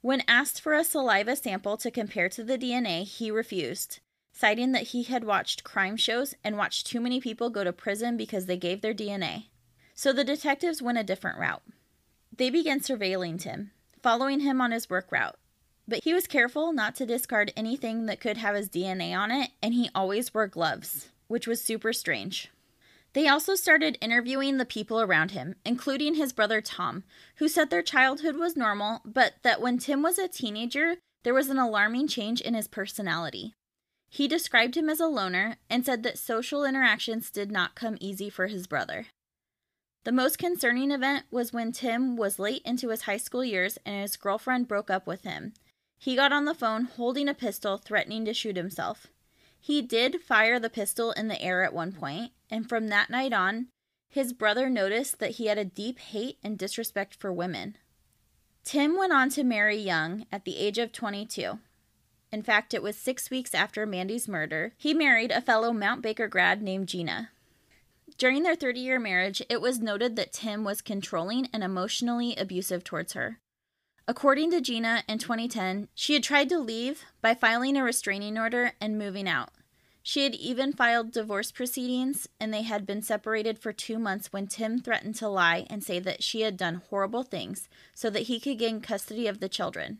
When 0.00 0.22
asked 0.26 0.62
for 0.62 0.72
a 0.72 0.82
saliva 0.82 1.36
sample 1.36 1.76
to 1.76 1.90
compare 1.90 2.30
to 2.30 2.42
the 2.42 2.56
DNA, 2.56 3.04
he 3.04 3.30
refused, 3.30 4.00
citing 4.32 4.72
that 4.72 4.88
he 4.88 5.02
had 5.02 5.24
watched 5.24 5.62
crime 5.62 5.98
shows 5.98 6.34
and 6.42 6.56
watched 6.56 6.86
too 6.86 7.00
many 7.00 7.20
people 7.20 7.50
go 7.50 7.64
to 7.64 7.72
prison 7.72 8.16
because 8.16 8.46
they 8.46 8.56
gave 8.56 8.80
their 8.80 8.94
DNA. 8.94 9.48
So 9.94 10.10
the 10.10 10.24
detectives 10.24 10.80
went 10.80 10.96
a 10.96 11.04
different 11.04 11.38
route. 11.38 11.64
They 12.34 12.48
began 12.48 12.80
surveilling 12.80 13.38
Tim, 13.38 13.72
following 14.08 14.40
him 14.40 14.58
on 14.58 14.70
his 14.70 14.88
work 14.88 15.12
route. 15.12 15.36
but 15.86 16.02
he 16.02 16.14
was 16.14 16.26
careful 16.26 16.72
not 16.72 16.94
to 16.94 17.04
discard 17.04 17.52
anything 17.54 18.06
that 18.06 18.20
could 18.20 18.38
have 18.38 18.54
his 18.54 18.70
DNA 18.70 19.14
on 19.14 19.30
it, 19.30 19.50
and 19.62 19.74
he 19.74 19.90
always 19.94 20.32
wore 20.32 20.46
gloves, 20.46 21.10
which 21.26 21.46
was 21.46 21.60
super 21.60 21.92
strange. 21.92 22.50
They 23.12 23.28
also 23.28 23.54
started 23.54 23.98
interviewing 24.00 24.56
the 24.56 24.64
people 24.64 24.98
around 24.98 25.32
him, 25.32 25.56
including 25.62 26.14
his 26.14 26.32
brother 26.32 26.62
Tom, 26.62 27.04
who 27.36 27.48
said 27.48 27.68
their 27.68 27.82
childhood 27.82 28.36
was 28.36 28.56
normal, 28.56 29.02
but 29.04 29.34
that 29.42 29.60
when 29.60 29.76
Tim 29.76 30.00
was 30.00 30.16
a 30.16 30.26
teenager, 30.26 30.96
there 31.22 31.34
was 31.34 31.50
an 31.50 31.58
alarming 31.58 32.08
change 32.08 32.40
in 32.40 32.54
his 32.54 32.66
personality. 32.66 33.52
He 34.08 34.26
described 34.26 34.74
him 34.74 34.88
as 34.88 35.00
a 35.00 35.06
loner 35.06 35.56
and 35.68 35.84
said 35.84 36.02
that 36.04 36.16
social 36.16 36.64
interactions 36.64 37.30
did 37.30 37.52
not 37.52 37.74
come 37.74 37.98
easy 38.00 38.30
for 38.30 38.46
his 38.46 38.66
brother. 38.66 39.08
The 40.08 40.12
most 40.12 40.38
concerning 40.38 40.90
event 40.90 41.26
was 41.30 41.52
when 41.52 41.70
Tim 41.70 42.16
was 42.16 42.38
late 42.38 42.62
into 42.64 42.88
his 42.88 43.02
high 43.02 43.18
school 43.18 43.44
years 43.44 43.78
and 43.84 44.00
his 44.00 44.16
girlfriend 44.16 44.66
broke 44.66 44.88
up 44.88 45.06
with 45.06 45.24
him. 45.24 45.52
He 45.98 46.16
got 46.16 46.32
on 46.32 46.46
the 46.46 46.54
phone 46.54 46.84
holding 46.84 47.28
a 47.28 47.34
pistol, 47.34 47.76
threatening 47.76 48.24
to 48.24 48.32
shoot 48.32 48.56
himself. 48.56 49.08
He 49.60 49.82
did 49.82 50.22
fire 50.22 50.58
the 50.58 50.70
pistol 50.70 51.12
in 51.12 51.28
the 51.28 51.38
air 51.42 51.62
at 51.62 51.74
one 51.74 51.92
point, 51.92 52.32
and 52.50 52.66
from 52.66 52.88
that 52.88 53.10
night 53.10 53.34
on, 53.34 53.66
his 54.08 54.32
brother 54.32 54.70
noticed 54.70 55.18
that 55.18 55.32
he 55.32 55.48
had 55.48 55.58
a 55.58 55.64
deep 55.66 55.98
hate 55.98 56.38
and 56.42 56.56
disrespect 56.56 57.14
for 57.14 57.30
women. 57.30 57.76
Tim 58.64 58.96
went 58.96 59.12
on 59.12 59.28
to 59.28 59.44
marry 59.44 59.76
Young 59.76 60.24
at 60.32 60.46
the 60.46 60.56
age 60.56 60.78
of 60.78 60.90
22. 60.90 61.58
In 62.32 62.42
fact, 62.42 62.72
it 62.72 62.82
was 62.82 62.96
six 62.96 63.28
weeks 63.28 63.52
after 63.52 63.84
Mandy's 63.84 64.26
murder, 64.26 64.72
he 64.78 64.94
married 64.94 65.32
a 65.32 65.42
fellow 65.42 65.70
Mount 65.70 66.00
Baker 66.00 66.28
grad 66.28 66.62
named 66.62 66.88
Gina. 66.88 67.28
During 68.18 68.42
their 68.42 68.56
30 68.56 68.80
year 68.80 68.98
marriage, 68.98 69.40
it 69.48 69.60
was 69.60 69.78
noted 69.78 70.16
that 70.16 70.32
Tim 70.32 70.64
was 70.64 70.82
controlling 70.82 71.48
and 71.52 71.62
emotionally 71.62 72.34
abusive 72.34 72.82
towards 72.82 73.12
her. 73.12 73.38
According 74.08 74.50
to 74.50 74.60
Gina, 74.60 75.04
in 75.08 75.18
2010, 75.18 75.86
she 75.94 76.14
had 76.14 76.24
tried 76.24 76.48
to 76.48 76.58
leave 76.58 77.04
by 77.22 77.34
filing 77.34 77.76
a 77.76 77.84
restraining 77.84 78.36
order 78.36 78.72
and 78.80 78.98
moving 78.98 79.28
out. 79.28 79.50
She 80.02 80.24
had 80.24 80.34
even 80.34 80.72
filed 80.72 81.12
divorce 81.12 81.52
proceedings, 81.52 82.26
and 82.40 82.52
they 82.52 82.62
had 82.62 82.86
been 82.86 83.02
separated 83.02 83.58
for 83.58 83.72
two 83.72 83.98
months 83.98 84.32
when 84.32 84.46
Tim 84.46 84.80
threatened 84.80 85.14
to 85.16 85.28
lie 85.28 85.66
and 85.68 85.84
say 85.84 86.00
that 86.00 86.22
she 86.22 86.40
had 86.40 86.56
done 86.56 86.82
horrible 86.88 87.22
things 87.22 87.68
so 87.94 88.10
that 88.10 88.22
he 88.22 88.40
could 88.40 88.58
gain 88.58 88.80
custody 88.80 89.28
of 89.28 89.38
the 89.38 89.48
children. 89.48 89.98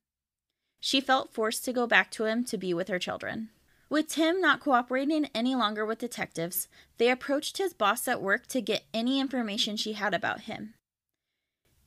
She 0.81 1.01
felt 1.01 1.35
forced 1.35 1.65
to 1.67 1.73
go 1.73 1.87
back 1.87 2.11
to 2.13 2.25
him 2.25 2.45
to 2.47 2.57
be 2.57 2.73
with 2.73 2.89
her 2.89 2.99
children. 2.99 3.51
With 3.91 4.09
Tim 4.09 4.41
not 4.41 4.61
cooperating 4.61 5.31
any 5.35 5.55
longer 5.55 5.87
with 5.87 5.99
detectives, 5.99 6.69
they 6.99 7.11
approached 7.11 7.57
his 7.57 7.73
boss 7.73 8.07
at 8.07 8.21
work 8.21 8.47
to 8.49 8.61
get 8.61 8.85
any 8.93 9.19
information 9.19 9.77
she 9.77 9.95
had 9.95 10.13
about 10.13 10.43
him. 10.43 10.75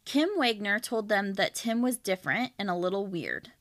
Kim 0.03 0.29
Wagner 0.35 0.79
told 0.79 1.09
them 1.09 1.35
that 1.35 1.53
Tim 1.53 1.81
was 1.81 1.97
different 1.97 2.53
and 2.57 2.69
a 2.69 2.75
little 2.75 3.05
weird. 3.05 3.51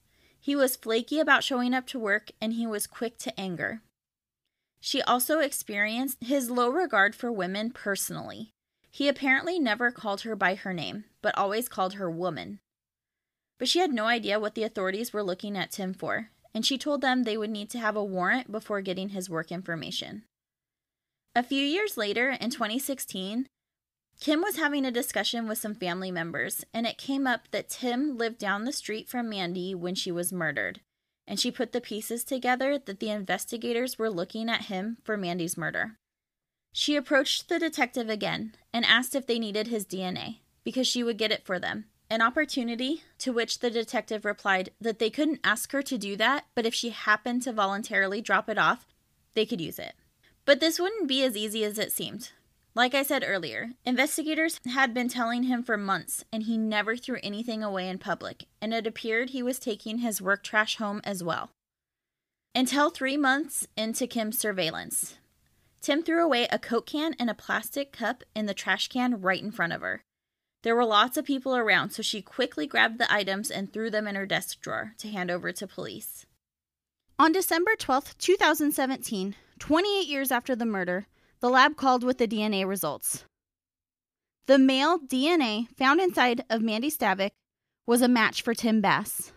He 0.41 0.57
was 0.57 0.77
flaky 0.77 1.21
about 1.21 1.45
showing 1.45 1.75
up 1.75 1.87
to 1.89 1.99
work 1.99 2.31
and 2.41 2.55
he 2.55 2.67
was 2.67 2.87
quick 2.87 3.19
to 3.19 3.39
anger. 3.39 3.83
She 4.81 5.03
also 5.03 5.41
experienced 5.41 6.25
his 6.25 6.51
low 6.51 6.71
regard 6.71 7.15
for 7.15 7.31
women 7.31 7.71
personally. 7.71 8.53
He 8.91 9.07
apparently 9.07 9.59
never 9.59 9.91
called 9.91 10.23
her 10.23 10.35
by 10.35 10.55
her 10.55 10.73
name, 10.73 11.05
but 11.21 11.37
always 11.37 11.69
called 11.69 11.95
her 11.95 12.11
woman. 12.11 12.59
But 13.59 13.69
she 13.69 13.81
had 13.81 13.93
no 13.93 14.07
idea 14.07 14.41
what 14.41 14.55
the 14.55 14.65
authorities 14.65 15.13
were 15.13 15.23
looking 15.23 15.59
at 15.59 15.71
Tim 15.71 15.93
for, 15.93 16.31
and 16.55 16.65
she 16.67 16.79
told 16.79 17.01
them 17.01 17.23
they 17.23 17.37
would 17.37 17.51
need 17.51 17.71
to 17.71 17.79
have 17.79 17.97
a 17.97 18.05
warrant 18.05 18.51
before 18.51 18.81
getting 18.81 19.11
his 19.11 19.31
work 19.31 19.53
information. 19.53 20.25
A 21.35 21.43
few 21.43 21.65
years 21.65 21.97
later, 21.97 22.31
in 22.31 22.51
2016, 22.51 23.47
Kim 24.21 24.43
was 24.43 24.57
having 24.57 24.85
a 24.85 24.91
discussion 24.91 25.49
with 25.49 25.59
some 25.59 25.75
family 25.75 26.11
members, 26.11 26.65
and 26.75 26.87
it 26.87 26.99
came 26.99 27.27
up 27.27 27.49
that 27.53 27.71
Tim 27.71 28.19
lived 28.19 28.39
down 28.39 28.65
the 28.65 28.73
street 28.73 29.09
from 29.09 29.31
Mandy 29.31 29.75
when 29.75 29.95
she 29.95 30.13
was 30.13 30.33
murdered, 30.33 30.81
and 31.27 31.41
she 31.41 31.51
put 31.51 31.73
the 31.73 31.81
pieces 31.81 32.25
together 32.25 32.79
that 32.79 33.01
the 33.01 33.11
investigators 33.11 33.99
were 33.99 34.11
looking 34.11 34.51
at 34.51 34.67
him 34.67 34.99
for 35.05 35.17
Mandy's 35.17 35.57
murder. 35.57 35.97
She 36.73 36.97
approached 36.97 37.49
the 37.49 37.59
detective 37.59 38.11
again 38.11 38.55
and 38.73 38.85
asked 38.85 39.15
if 39.15 39.27
they 39.27 39.39
needed 39.39 39.69
his 39.69 39.87
DNA, 39.87 40.41
because 40.65 40.87
she 40.87 41.03
would 41.03 41.17
get 41.17 41.33
it 41.33 41.47
for 41.47 41.59
them. 41.59 41.87
An 42.13 42.21
opportunity 42.21 43.05
to 43.19 43.33
which 43.33 43.61
the 43.61 43.71
detective 43.71 44.25
replied 44.25 44.71
that 44.81 44.99
they 44.99 45.11
couldn't 45.11 45.39
ask 45.45 45.71
her 45.71 45.81
to 45.83 45.97
do 45.97 46.17
that, 46.17 46.45
but 46.57 46.67
if 46.67 46.75
she 46.75 46.91
happened 46.91 47.43
to 47.43 47.53
voluntarily 47.53 48.21
drop 48.21 48.49
it 48.51 48.59
off, 48.59 48.85
they 49.35 49.47
could 49.47 49.61
use 49.61 49.79
it. 49.79 49.95
But 50.45 50.59
this 50.59 50.81
wouldn't 50.81 51.07
be 51.07 51.23
as 51.23 51.37
easy 51.37 51.63
as 51.63 51.79
it 51.79 51.93
seemed. 51.93 52.33
Like 52.75 52.95
I 52.95 53.05
said 53.05 53.25
earlier, 53.25 53.71
investigators 53.85 54.61
had 54.67 54.93
been 54.93 55.09
telling 55.09 55.45
him 55.45 55.63
for 55.63 55.77
months, 55.77 56.25
and 56.33 56.43
he 56.43 56.59
never 56.59 56.97
threw 56.97 57.19
anything 57.23 57.63
away 57.63 57.89
in 57.89 57.99
public, 57.99 58.47
and 58.61 58.75
it 58.75 58.89
appeared 58.89 59.31
he 59.31 59.43
was 59.43 59.61
taking 59.61 59.99
his 59.99 60.21
work 60.21 60.43
trash 60.43 60.79
home 60.79 61.01
as 61.05 61.23
well. 61.23 61.51
Until 62.57 62.91
three 62.91 63.17
months 63.17 63.69
into 63.77 64.09
Kim's 64.09 64.37
surveillance, 64.39 65.17
Tim 65.81 66.03
threw 66.03 66.25
away 66.25 66.49
a 66.51 66.59
Coke 66.59 66.87
can 66.87 67.15
and 67.21 67.31
a 67.31 67.35
plastic 67.35 67.93
cup 67.93 68.25
in 68.35 68.47
the 68.47 68.55
trash 68.55 68.89
can 68.89 69.21
right 69.21 69.41
in 69.41 69.53
front 69.53 69.73
of 69.73 69.81
her. 69.81 70.03
There 70.63 70.77
were 70.77 70.85
lots 70.85 71.17
of 71.17 71.25
people 71.25 71.57
around, 71.57 71.91
so 71.91 72.03
she 72.03 72.21
quickly 72.21 72.67
grabbed 72.67 72.99
the 72.99 73.13
items 73.13 73.51
and 73.51 73.73
threw 73.73 73.91
them 73.91 74.07
in 74.07 74.15
her 74.15 74.27
desk 74.27 74.61
drawer 74.61 74.95
to 74.99 75.09
hand 75.09 75.31
over 75.31 75.53
to 75.53 75.67
police. 75.67 76.27
On 77.19 77.33
December 77.33 77.73
12, 77.79 78.19
2017, 78.19 79.37
28 79.59 80.07
years 80.07 80.31
after 80.31 80.55
the 80.55 80.67
murder, 80.67 81.07
the 81.41 81.51
lab 81.51 81.77
called 81.77 82.05
with 82.05 82.19
the 82.19 82.29
DNA 82.29 82.67
results. 82.67 83.25
The 84.47 84.59
male 84.59 84.99
DNA 84.99 85.69
found 85.77 86.01
inside 86.01 86.45
of 86.51 86.63
Mandy 86.63 86.91
Stavik 86.91 87.31
was 87.87 88.03
a 88.03 88.09
match 88.09 88.43
for 88.43 88.55
Tim 88.55 88.81
Bass. 88.81 89.33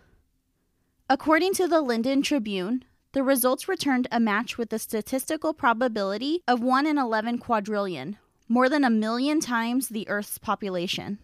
According 1.10 1.54
to 1.56 1.68
the 1.68 1.82
Lynden 1.82 2.24
Tribune, 2.24 2.84
the 3.14 3.24
results 3.24 3.68
returned 3.68 4.08
a 4.12 4.20
match 4.20 4.58
with 4.58 4.74
a 4.74 4.80
statistical 4.80 5.54
probability 5.54 6.42
of 6.48 6.64
1 6.64 6.88
in 6.88 6.98
11 6.98 7.38
quadrillion, 7.38 8.18
more 8.54 8.70
than 8.70 8.84
a 8.84 8.90
million 8.90 9.40
times 9.40 9.90
the 9.90 10.08
Earth's 10.08 10.38
population. 10.38 11.18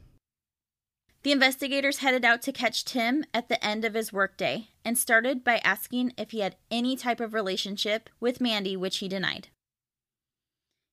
The 1.21 1.31
investigators 1.31 1.99
headed 1.99 2.25
out 2.25 2.41
to 2.41 2.51
catch 2.51 2.83
Tim 2.83 3.23
at 3.35 3.49
the 3.49 3.63
end 3.63 3.85
of 3.85 3.93
his 3.93 4.11
workday 4.11 4.69
and 4.83 4.97
started 4.97 5.43
by 5.43 5.57
asking 5.63 6.13
if 6.17 6.31
he 6.31 6.39
had 6.39 6.55
any 6.71 6.95
type 6.95 7.19
of 7.19 7.35
relationship 7.35 8.09
with 8.19 8.41
Mandy, 8.41 8.75
which 8.75 8.97
he 8.97 9.07
denied. 9.07 9.49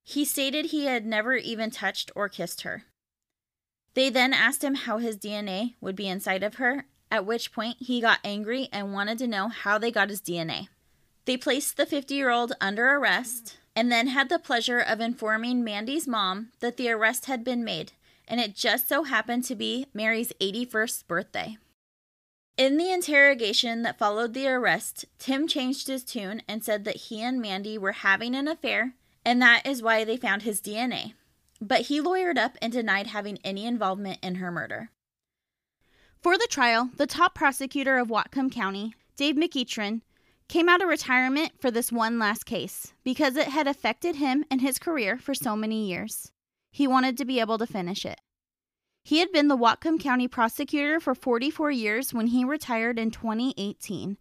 He 0.05 0.27
stated 0.27 0.67
he 0.67 0.85
had 0.85 1.07
never 1.07 1.37
even 1.37 1.71
touched 1.71 2.11
or 2.15 2.29
kissed 2.29 2.63
her. 2.63 2.83
They 3.95 4.11
then 4.11 4.35
asked 4.35 4.63
him 4.63 4.75
how 4.75 4.99
his 4.99 5.17
DNA 5.17 5.77
would 5.81 5.97
be 5.97 6.07
inside 6.07 6.43
of 6.43 6.57
her, 6.57 6.85
at 7.11 7.25
which 7.25 7.51
point 7.51 7.79
he 7.81 8.03
got 8.03 8.19
angry 8.23 8.69
and 8.71 8.93
wanted 8.93 9.17
to 9.19 9.27
know 9.27 9.49
how 9.49 9.79
they 9.79 9.91
got 9.91 10.11
his 10.11 10.21
DNA. 10.21 10.69
They 11.25 11.39
placed 11.39 11.79
the 11.79 11.87
50 11.87 12.15
year 12.15 12.29
old 12.29 12.53
under 12.61 12.87
arrest 12.87 13.57
and 13.77 13.93
then 13.93 14.09
had 14.09 14.29
the 14.29 14.41
pleasure 14.41 14.81
of 14.81 15.01
informing 15.01 15.63
Mandy's 15.63 16.09
mom 16.09 16.49
that 16.59 16.77
the 16.77 16.91
arrest 16.91 17.27
had 17.27 17.45
been 17.45 17.63
made, 17.63 17.93
and 18.27 18.41
it 18.41 18.57
just 18.57 18.89
so 18.89 19.05
happened 19.05 19.45
to 19.45 19.55
be 19.55 19.87
Mary's 19.95 20.33
81st 20.41 21.07
birthday. 21.07 21.59
In 22.57 22.79
the 22.79 22.91
interrogation 22.91 23.83
that 23.83 23.99
followed 23.99 24.35
the 24.35 24.49
arrest, 24.49 25.05
Tim 25.21 25.47
changed 25.47 25.87
his 25.87 26.03
tune 26.03 26.43
and 26.49 26.65
said 26.65 26.85
that 26.85 26.97
he 26.97 27.23
and 27.23 27.41
Mandy 27.41 27.79
were 27.79 27.93
having 27.93 28.35
an 28.35 28.49
affair 28.49 28.95
and 29.27 29.43
that 29.43 29.67
is 29.67 29.83
why 29.83 30.05
they 30.05 30.17
found 30.17 30.43
his 30.43 30.61
DNA. 30.61 31.15
But 31.61 31.83
he 31.83 32.01
lawyered 32.01 32.39
up 32.39 32.57
and 32.63 32.73
denied 32.73 33.09
having 33.09 33.41
any 33.43 33.67
involvement 33.67 34.21
in 34.23 34.37
her 34.37 34.53
murder. 34.53 34.91
For 36.23 36.39
the 36.39 36.47
trial, 36.49 36.91
the 36.97 37.09
top 37.09 37.35
prosecutor 37.35 37.99
of 37.99 38.07
Whatcom 38.07 38.53
County, 38.53 38.95
Dave 39.17 39.35
McEachran, 39.35 40.03
came 40.49 40.69
out 40.69 40.83
of 40.83 40.89
retirement 40.89 41.53
for 41.61 41.71
this 41.71 41.91
one 41.91 42.19
last 42.19 42.47
case 42.47 42.93
because 43.05 43.37
it 43.37 43.49
had 43.49 43.67
affected 43.67 44.17
him 44.17 44.45
and 44.51 44.61
his 44.61 44.79
career 44.79 45.19
for 45.19 45.35
so 45.35 45.57
many 45.57 45.87
years. 45.87 46.31
He 46.71 46.87
wanted 46.87 47.17
to 47.19 47.25
be 47.25 47.41
able 47.41 47.59
to 47.59 47.67
finish 47.67 48.05
it. 48.05 48.21
He 49.05 49.19
had 49.19 49.31
been 49.33 49.49
the 49.49 49.57
Whatcom 49.57 50.01
County 50.01 50.29
prosecutor 50.29 50.99
for 51.01 51.15
44 51.15 51.71
years 51.71 52.13
when 52.13 52.29
he 52.29 52.45
retired 52.45 52.99
in 52.99 53.11
2018, 53.11 54.17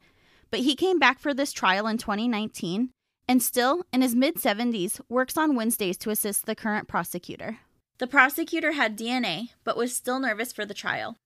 but 0.51 0.59
he 0.59 0.75
came 0.75 0.99
back 0.99 1.19
for 1.19 1.33
this 1.33 1.51
trial 1.51 1.87
in 1.87 1.97
2019 1.97 2.91
and 3.27 3.41
still, 3.41 3.83
in 3.91 4.01
his 4.01 4.15
mid 4.15 4.35
70s, 4.35 5.01
works 5.09 5.37
on 5.37 5.55
Wednesdays 5.55 5.97
to 5.97 6.11
assist 6.11 6.45
the 6.45 6.55
current 6.55 6.87
prosecutor. 6.87 7.59
The 7.97 8.07
prosecutor 8.07 8.73
had 8.73 8.97
DNA, 8.97 9.49
but 9.63 9.77
was 9.77 9.95
still 9.95 10.19
nervous 10.19 10.51
for 10.53 10.65
the 10.65 10.73
trial. 10.73 11.17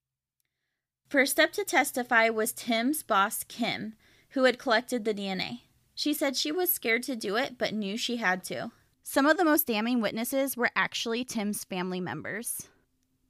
First 1.10 1.40
up 1.40 1.52
to 1.54 1.64
testify 1.64 2.30
was 2.30 2.54
Tim's 2.54 3.04
boss, 3.04 3.44
Kim, 3.44 3.96
who 4.32 4.44
had 4.44 4.60
collected 4.60 5.06
the 5.06 5.14
DNA. 5.14 5.62
She 5.96 6.14
said 6.14 6.36
she 6.36 6.52
was 6.52 6.72
scared 6.72 7.04
to 7.04 7.16
do 7.16 7.36
it, 7.36 7.58
but 7.58 7.74
knew 7.74 7.98
she 7.98 8.18
had 8.18 8.44
to. 8.46 8.72
Some 9.04 9.26
of 9.26 9.38
the 9.38 9.46
most 9.46 9.68
damning 9.68 10.02
witnesses 10.02 10.56
were 10.56 10.70
actually 10.76 11.24
Tim's 11.24 11.64
family 11.64 12.00
members. 12.00 12.70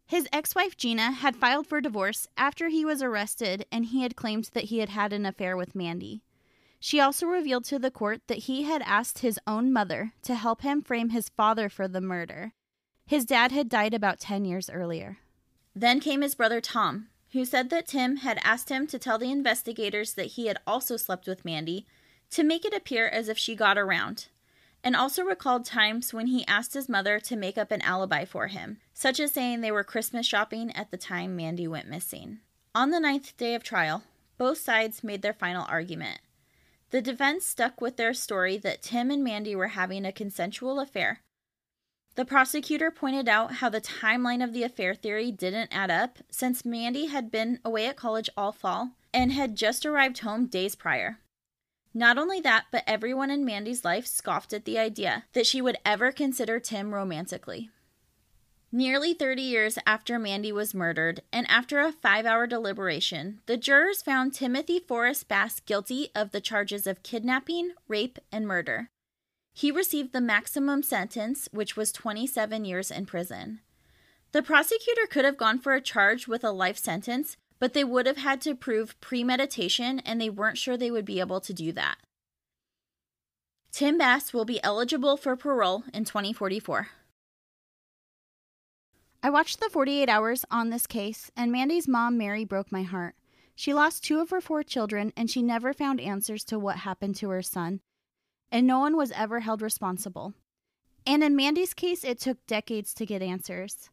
His 0.06 0.28
ex 0.34 0.56
wife 0.56 0.76
Gina 0.76 1.12
had 1.12 1.36
filed 1.36 1.68
for 1.68 1.82
divorce 1.82 2.28
after 2.36 2.70
he 2.70 2.84
was 2.84 3.02
arrested, 3.02 3.66
and 3.72 3.86
he 3.86 4.02
had 4.02 4.16
claimed 4.16 4.50
that 4.54 4.66
he 4.66 4.80
had 4.80 4.90
had 4.90 5.14
an 5.14 5.26
affair 5.26 5.56
with 5.56 5.76
Mandy. 5.76 6.24
She 6.80 7.00
also 7.00 7.28
revealed 7.28 7.66
to 7.66 7.80
the 7.80 7.92
court 7.92 8.22
that 8.28 8.40
he 8.40 8.64
had 8.64 8.82
asked 8.86 9.20
his 9.20 9.40
own 9.46 9.72
mother 9.72 10.14
to 10.24 10.36
help 10.36 10.62
him 10.62 10.82
frame 10.82 11.10
his 11.10 11.30
father 11.30 11.70
for 11.70 11.88
the 11.88 12.02
murder. 12.02 12.54
His 13.06 13.26
dad 13.26 13.52
had 13.52 13.70
died 13.70 13.94
about 13.94 14.20
10 14.20 14.46
years 14.46 14.70
earlier. 14.70 15.18
Then 15.76 16.00
came 16.00 16.22
his 16.22 16.36
brother 16.36 16.62
Tom, 16.62 17.08
who 17.32 17.46
said 17.46 17.70
that 17.70 17.88
Tim 17.88 18.18
had 18.18 18.40
asked 18.44 18.70
him 18.70 18.88
to 18.88 19.00
tell 19.00 19.18
the 19.18 19.32
investigators 19.32 20.14
that 20.14 20.28
he 20.28 20.48
had 20.48 20.58
also 20.66 20.98
slept 20.98 21.28
with 21.28 21.46
Mandy 21.46 21.86
to 22.32 22.44
make 22.44 22.66
it 22.66 22.74
appear 22.74 23.08
as 23.08 23.30
if 23.30 23.38
she 23.38 23.56
got 23.56 23.78
around, 23.78 24.28
and 24.84 24.96
also 24.96 25.24
recalled 25.24 25.66
times 25.66 26.14
when 26.14 26.28
he 26.28 26.46
asked 26.48 26.74
his 26.74 26.90
mother 26.90 27.20
to 27.20 27.36
make 27.36 27.58
up 27.58 27.72
an 27.72 27.82
alibi 27.82 28.26
for 28.26 28.48
him, 28.48 28.80
such 28.94 29.20
as 29.20 29.32
saying 29.32 29.62
they 29.62 29.72
were 29.72 29.84
Christmas 29.84 30.26
shopping 30.26 30.72
at 30.76 30.92
the 30.92 30.98
time 30.98 31.36
Mandy 31.36 31.68
went 31.68 31.90
missing. 31.90 32.40
On 32.76 32.92
the 32.92 33.00
ninth 33.00 33.36
day 33.38 33.56
of 33.56 33.64
trial, 33.64 34.04
both 34.38 34.58
sides 34.58 35.04
made 35.04 35.22
their 35.22 35.34
final 35.34 35.66
argument. 35.68 36.20
The 36.92 37.02
defense 37.02 37.46
stuck 37.46 37.82
with 37.82 37.98
their 37.98 38.14
story 38.14 38.58
that 38.58 38.82
Tim 38.82 39.12
and 39.12 39.24
Mandy 39.24 39.56
were 39.56 39.70
having 39.70 40.06
a 40.06 40.12
consensual 40.12 40.80
affair. 40.80 41.22
The 42.20 42.26
prosecutor 42.26 42.92
pointed 42.92 43.30
out 43.30 43.54
how 43.54 43.70
the 43.70 43.80
timeline 43.80 44.44
of 44.44 44.52
the 44.52 44.64
affair 44.64 44.94
theory 44.94 45.32
didn't 45.32 45.70
add 45.72 45.90
up 45.90 46.20
since 46.30 46.66
Mandy 46.66 47.06
had 47.06 47.32
been 47.32 47.62
away 47.64 47.86
at 47.86 47.96
college 47.96 48.30
all 48.36 48.52
fall 48.52 48.90
and 49.14 49.32
had 49.32 49.56
just 49.56 49.86
arrived 49.86 50.20
home 50.20 50.48
days 50.48 50.76
prior. 50.76 51.20
Not 51.94 52.18
only 52.18 52.42
that, 52.42 52.66
but 52.74 52.84
everyone 52.86 53.32
in 53.32 53.46
Mandy's 53.46 53.86
life 53.86 54.06
scoffed 54.06 54.52
at 54.52 54.66
the 54.66 54.78
idea 54.78 55.24
that 55.32 55.48
she 55.48 55.62
would 55.62 55.78
ever 55.86 56.12
consider 56.12 56.60
Tim 56.60 56.94
romantically. 56.94 57.70
Nearly 58.70 59.14
30 59.14 59.42
years 59.42 59.80
after 59.88 60.20
Mandy 60.20 60.52
was 60.52 60.74
murdered, 60.74 61.22
and 61.32 61.50
after 61.50 61.80
a 61.80 61.94
five 61.94 62.26
hour 62.26 62.46
deliberation, 62.46 63.40
the 63.46 63.56
jurors 63.56 64.02
found 64.02 64.34
Timothy 64.34 64.78
Forrest 64.78 65.30
Bass 65.30 65.62
guilty 65.62 66.10
of 66.14 66.32
the 66.32 66.42
charges 66.42 66.86
of 66.86 67.02
kidnapping, 67.02 67.76
rape, 67.88 68.20
and 68.30 68.46
murder. 68.46 68.90
He 69.54 69.72
received 69.72 70.14
the 70.14 70.22
maximum 70.22 70.84
sentence, 70.84 71.50
which 71.52 71.76
was 71.76 71.92
27 71.92 72.66
years 72.66 72.92
in 72.92 73.06
prison. 73.06 73.60
The 74.32 74.44
prosecutor 74.44 75.08
could 75.10 75.26
have 75.26 75.38
gone 75.38 75.60
for 75.60 75.74
a 75.74 75.82
charge 75.82 76.28
with 76.28 76.44
a 76.44 76.52
life 76.52 76.78
sentence, 76.78 77.36
but 77.60 77.74
they 77.74 77.84
would 77.84 78.06
have 78.06 78.18
had 78.18 78.42
to 78.42 78.56
prove 78.56 79.00
premeditation, 79.02 80.00
and 80.00 80.22
they 80.22 80.30
weren't 80.30 80.58
sure 80.58 80.78
they 80.78 80.92
would 80.92 81.06
be 81.06 81.20
able 81.20 81.42
to 81.42 81.54
do 81.54 81.72
that. 81.74 81.98
Tim 83.72 83.98
Bass 83.98 84.34
will 84.34 84.46
be 84.46 84.64
eligible 84.64 85.18
for 85.18 85.36
parole 85.36 85.84
in 85.94 86.06
2044. 86.06 86.90
I 89.22 89.30
watched 89.30 89.60
the 89.60 89.70
48 89.70 90.08
hours 90.08 90.46
on 90.50 90.70
this 90.70 90.88
case, 90.88 91.30
and 91.36 91.52
Mandy's 91.52 91.88
mom, 91.88 92.18
Mary, 92.18 92.46
broke 92.46 92.72
my 92.72 92.84
heart. 92.84 93.16
She 93.54 93.74
lost 93.74 94.04
two 94.04 94.22
of 94.22 94.30
her 94.30 94.40
four 94.40 94.64
children, 94.64 95.12
and 95.18 95.30
she 95.30 95.42
never 95.42 95.74
found 95.74 96.00
answers 96.00 96.46
to 96.46 96.58
what 96.58 96.78
happened 96.78 97.18
to 97.18 97.30
her 97.30 97.42
son, 97.42 97.82
and 98.52 98.66
no 98.66 98.80
one 98.80 98.96
was 98.96 99.12
ever 99.12 99.42
held 99.42 99.62
responsible. 99.62 100.34
And 101.06 101.24
in 101.24 101.36
Mandy's 101.36 101.74
case, 101.74 102.04
it 102.04 102.20
took 102.20 102.46
decades 102.46 102.94
to 102.96 103.06
get 103.06 103.22
answers. 103.22 103.90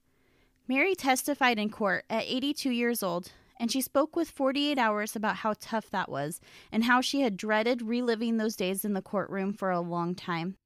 Mary 0.68 0.94
testified 0.94 1.58
in 1.58 1.70
court 1.70 2.04
at 2.10 2.24
82 2.24 2.70
years 2.70 3.02
old, 3.02 3.32
and 3.58 3.70
she 3.70 3.80
spoke 3.80 4.16
with 4.16 4.30
48 4.30 4.78
hours 4.78 5.16
about 5.16 5.36
how 5.36 5.54
tough 5.60 5.90
that 5.90 6.10
was 6.10 6.40
and 6.72 6.84
how 6.84 7.00
she 7.00 7.20
had 7.20 7.36
dreaded 7.36 7.82
reliving 7.82 8.36
those 8.36 8.56
days 8.56 8.84
in 8.84 8.92
the 8.92 9.02
courtroom 9.02 9.52
for 9.52 9.70
a 9.70 9.80
long 9.80 10.14
time. 10.14 10.56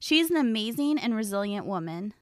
She 0.00 0.18
is 0.20 0.30
an 0.30 0.36
amazing 0.36 0.98
and 0.98 1.14
resilient 1.14 1.66
woman. 1.66 2.14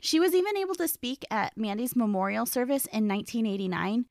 She 0.00 0.18
was 0.18 0.34
even 0.34 0.56
able 0.56 0.74
to 0.76 0.88
speak 0.88 1.24
at 1.30 1.58
Mandy's 1.58 1.94
memorial 1.94 2.46
service 2.46 2.86
in 2.86 3.06
1989, 3.06 4.06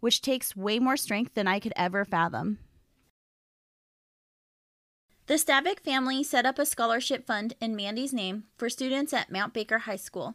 which 0.00 0.22
takes 0.22 0.56
way 0.56 0.78
more 0.78 0.96
strength 0.96 1.34
than 1.34 1.46
I 1.46 1.60
could 1.60 1.74
ever 1.76 2.04
fathom. 2.04 2.58
The 5.26 5.34
Stavik 5.34 5.80
family 5.80 6.22
set 6.22 6.44
up 6.44 6.58
a 6.58 6.66
scholarship 6.66 7.26
fund 7.26 7.54
in 7.58 7.74
Mandy's 7.74 8.12
name 8.12 8.44
for 8.58 8.68
students 8.68 9.14
at 9.14 9.32
Mount 9.32 9.54
Baker 9.54 9.78
High 9.78 9.96
School, 9.96 10.34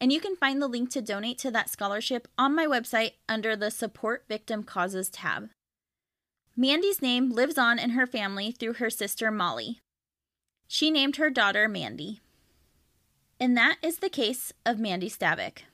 and 0.00 0.10
you 0.10 0.20
can 0.20 0.36
find 0.36 0.60
the 0.60 0.68
link 0.68 0.90
to 0.92 1.02
donate 1.02 1.36
to 1.40 1.50
that 1.50 1.68
scholarship 1.68 2.26
on 2.38 2.54
my 2.54 2.64
website 2.64 3.12
under 3.28 3.54
the 3.54 3.70
Support 3.70 4.24
Victim 4.28 4.62
Causes 4.62 5.10
tab. 5.10 5.50
Mandy's 6.56 7.02
name 7.02 7.30
lives 7.30 7.58
on 7.58 7.78
in 7.78 7.90
her 7.90 8.06
family 8.06 8.52
through 8.52 8.74
her 8.74 8.88
sister 8.88 9.30
Molly. 9.30 9.80
She 10.66 10.90
named 10.90 11.16
her 11.16 11.28
daughter 11.28 11.68
Mandy. 11.68 12.22
And 13.38 13.54
that 13.58 13.76
is 13.82 13.98
the 13.98 14.08
case 14.08 14.50
of 14.64 14.78
Mandy 14.78 15.10
Stavik. 15.10 15.64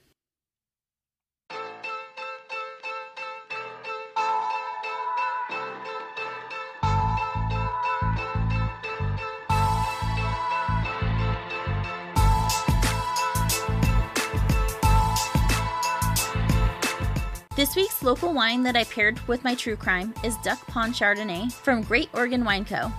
This 17.69 17.77
week's 17.77 18.03
local 18.03 18.33
wine 18.33 18.63
that 18.63 18.77
I 18.77 18.85
paired 18.85 19.21
with 19.29 19.45
my 19.45 19.55
true 19.55 19.77
crime 19.77 20.15
is 20.25 20.39
Duck 20.39 20.67
Pond 20.69 20.95
Chardonnay 20.95 21.53
from 21.53 21.83
Great 21.83 22.09
Oregon 22.15 22.43
Wine 22.43 22.65
Co. 22.65 22.91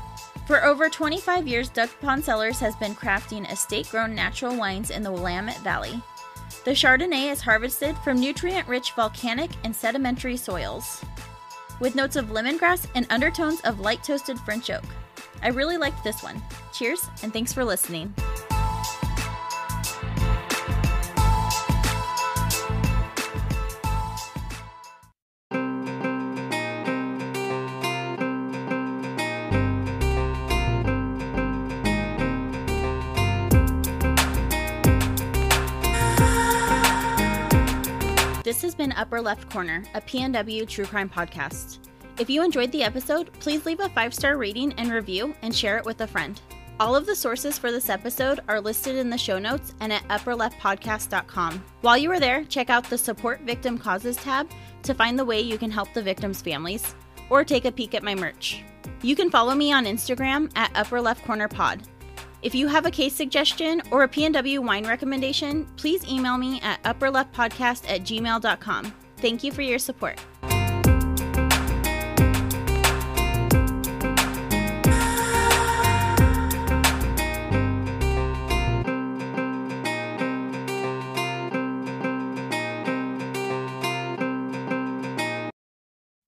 For 0.45 0.63
over 0.63 0.89
25 0.89 1.47
years, 1.47 1.69
Duck 1.69 1.89
Pond 2.01 2.23
Cellars 2.23 2.59
has 2.59 2.75
been 2.75 2.93
crafting 2.93 3.51
estate 3.51 3.89
grown 3.89 4.13
natural 4.13 4.55
wines 4.55 4.91
in 4.91 5.01
the 5.01 5.11
Willamette 5.11 5.57
Valley. 5.61 5.99
The 6.65 6.75
Chardonnay 6.75 7.31
is 7.31 7.41
harvested 7.41 7.97
from 8.03 8.19
nutrient 8.19 8.67
rich 8.67 8.91
volcanic 8.91 9.49
and 9.63 9.75
sedimentary 9.75 10.37
soils, 10.37 11.03
with 11.79 11.95
notes 11.95 12.15
of 12.15 12.27
lemongrass 12.27 12.85
and 12.93 13.07
undertones 13.09 13.61
of 13.61 13.79
light 13.79 14.03
toasted 14.03 14.39
French 14.41 14.69
oak. 14.69 14.85
I 15.41 15.47
really 15.47 15.77
liked 15.77 16.03
this 16.03 16.21
one. 16.21 16.39
Cheers, 16.73 17.09
and 17.23 17.33
thanks 17.33 17.51
for 17.51 17.65
listening. 17.65 18.13
Upper 38.99 39.21
Left 39.21 39.49
Corner, 39.49 39.83
a 39.95 40.01
PNW 40.01 40.67
true 40.67 40.85
crime 40.85 41.09
podcast. 41.09 41.79
If 42.19 42.29
you 42.29 42.43
enjoyed 42.43 42.71
the 42.73 42.83
episode, 42.83 43.31
please 43.39 43.65
leave 43.65 43.79
a 43.79 43.87
five 43.89 44.13
star 44.13 44.35
rating 44.35 44.73
and 44.73 44.91
review 44.91 45.33
and 45.41 45.55
share 45.55 45.77
it 45.77 45.85
with 45.85 46.01
a 46.01 46.07
friend. 46.07 46.39
All 46.81 46.95
of 46.95 47.05
the 47.05 47.15
sources 47.15 47.57
for 47.57 47.71
this 47.71 47.89
episode 47.89 48.41
are 48.47 48.59
listed 48.59 48.97
in 48.97 49.09
the 49.09 49.17
show 49.17 49.39
notes 49.39 49.73
and 49.79 49.91
at 49.91 50.07
upperleftpodcast.com. 50.09 51.63
While 51.81 51.97
you 51.97 52.11
are 52.11 52.19
there, 52.19 52.43
check 52.43 52.69
out 52.69 52.89
the 52.89 52.97
Support 52.97 53.41
Victim 53.41 53.77
Causes 53.77 54.17
tab 54.17 54.49
to 54.83 54.93
find 54.93 55.17
the 55.17 55.25
way 55.25 55.39
you 55.39 55.57
can 55.57 55.71
help 55.71 55.93
the 55.93 56.01
victims' 56.01 56.41
families, 56.41 56.95
or 57.29 57.43
take 57.43 57.65
a 57.65 57.71
peek 57.71 57.95
at 57.95 58.03
my 58.03 58.15
merch. 58.15 58.63
You 59.01 59.15
can 59.15 59.29
follow 59.29 59.55
me 59.55 59.71
on 59.71 59.85
Instagram 59.85 60.51
at 60.55 60.71
Upper 60.75 61.01
Left 61.01 61.23
Corner 61.25 61.47
Pod. 61.47 61.83
If 62.41 62.55
you 62.55 62.67
have 62.67 62.85
a 62.85 62.91
case 62.91 63.13
suggestion 63.13 63.81
or 63.91 64.03
a 64.03 64.07
PNW 64.07 64.59
wine 64.59 64.87
recommendation, 64.87 65.65
please 65.75 66.07
email 66.07 66.37
me 66.37 66.61
at 66.61 66.81
upperleftpodcast 66.83 67.89
at 67.89 68.01
gmail.com. 68.01 68.93
Thank 69.17 69.43
you 69.43 69.51
for 69.51 69.61
your 69.61 69.79
support. 69.79 70.19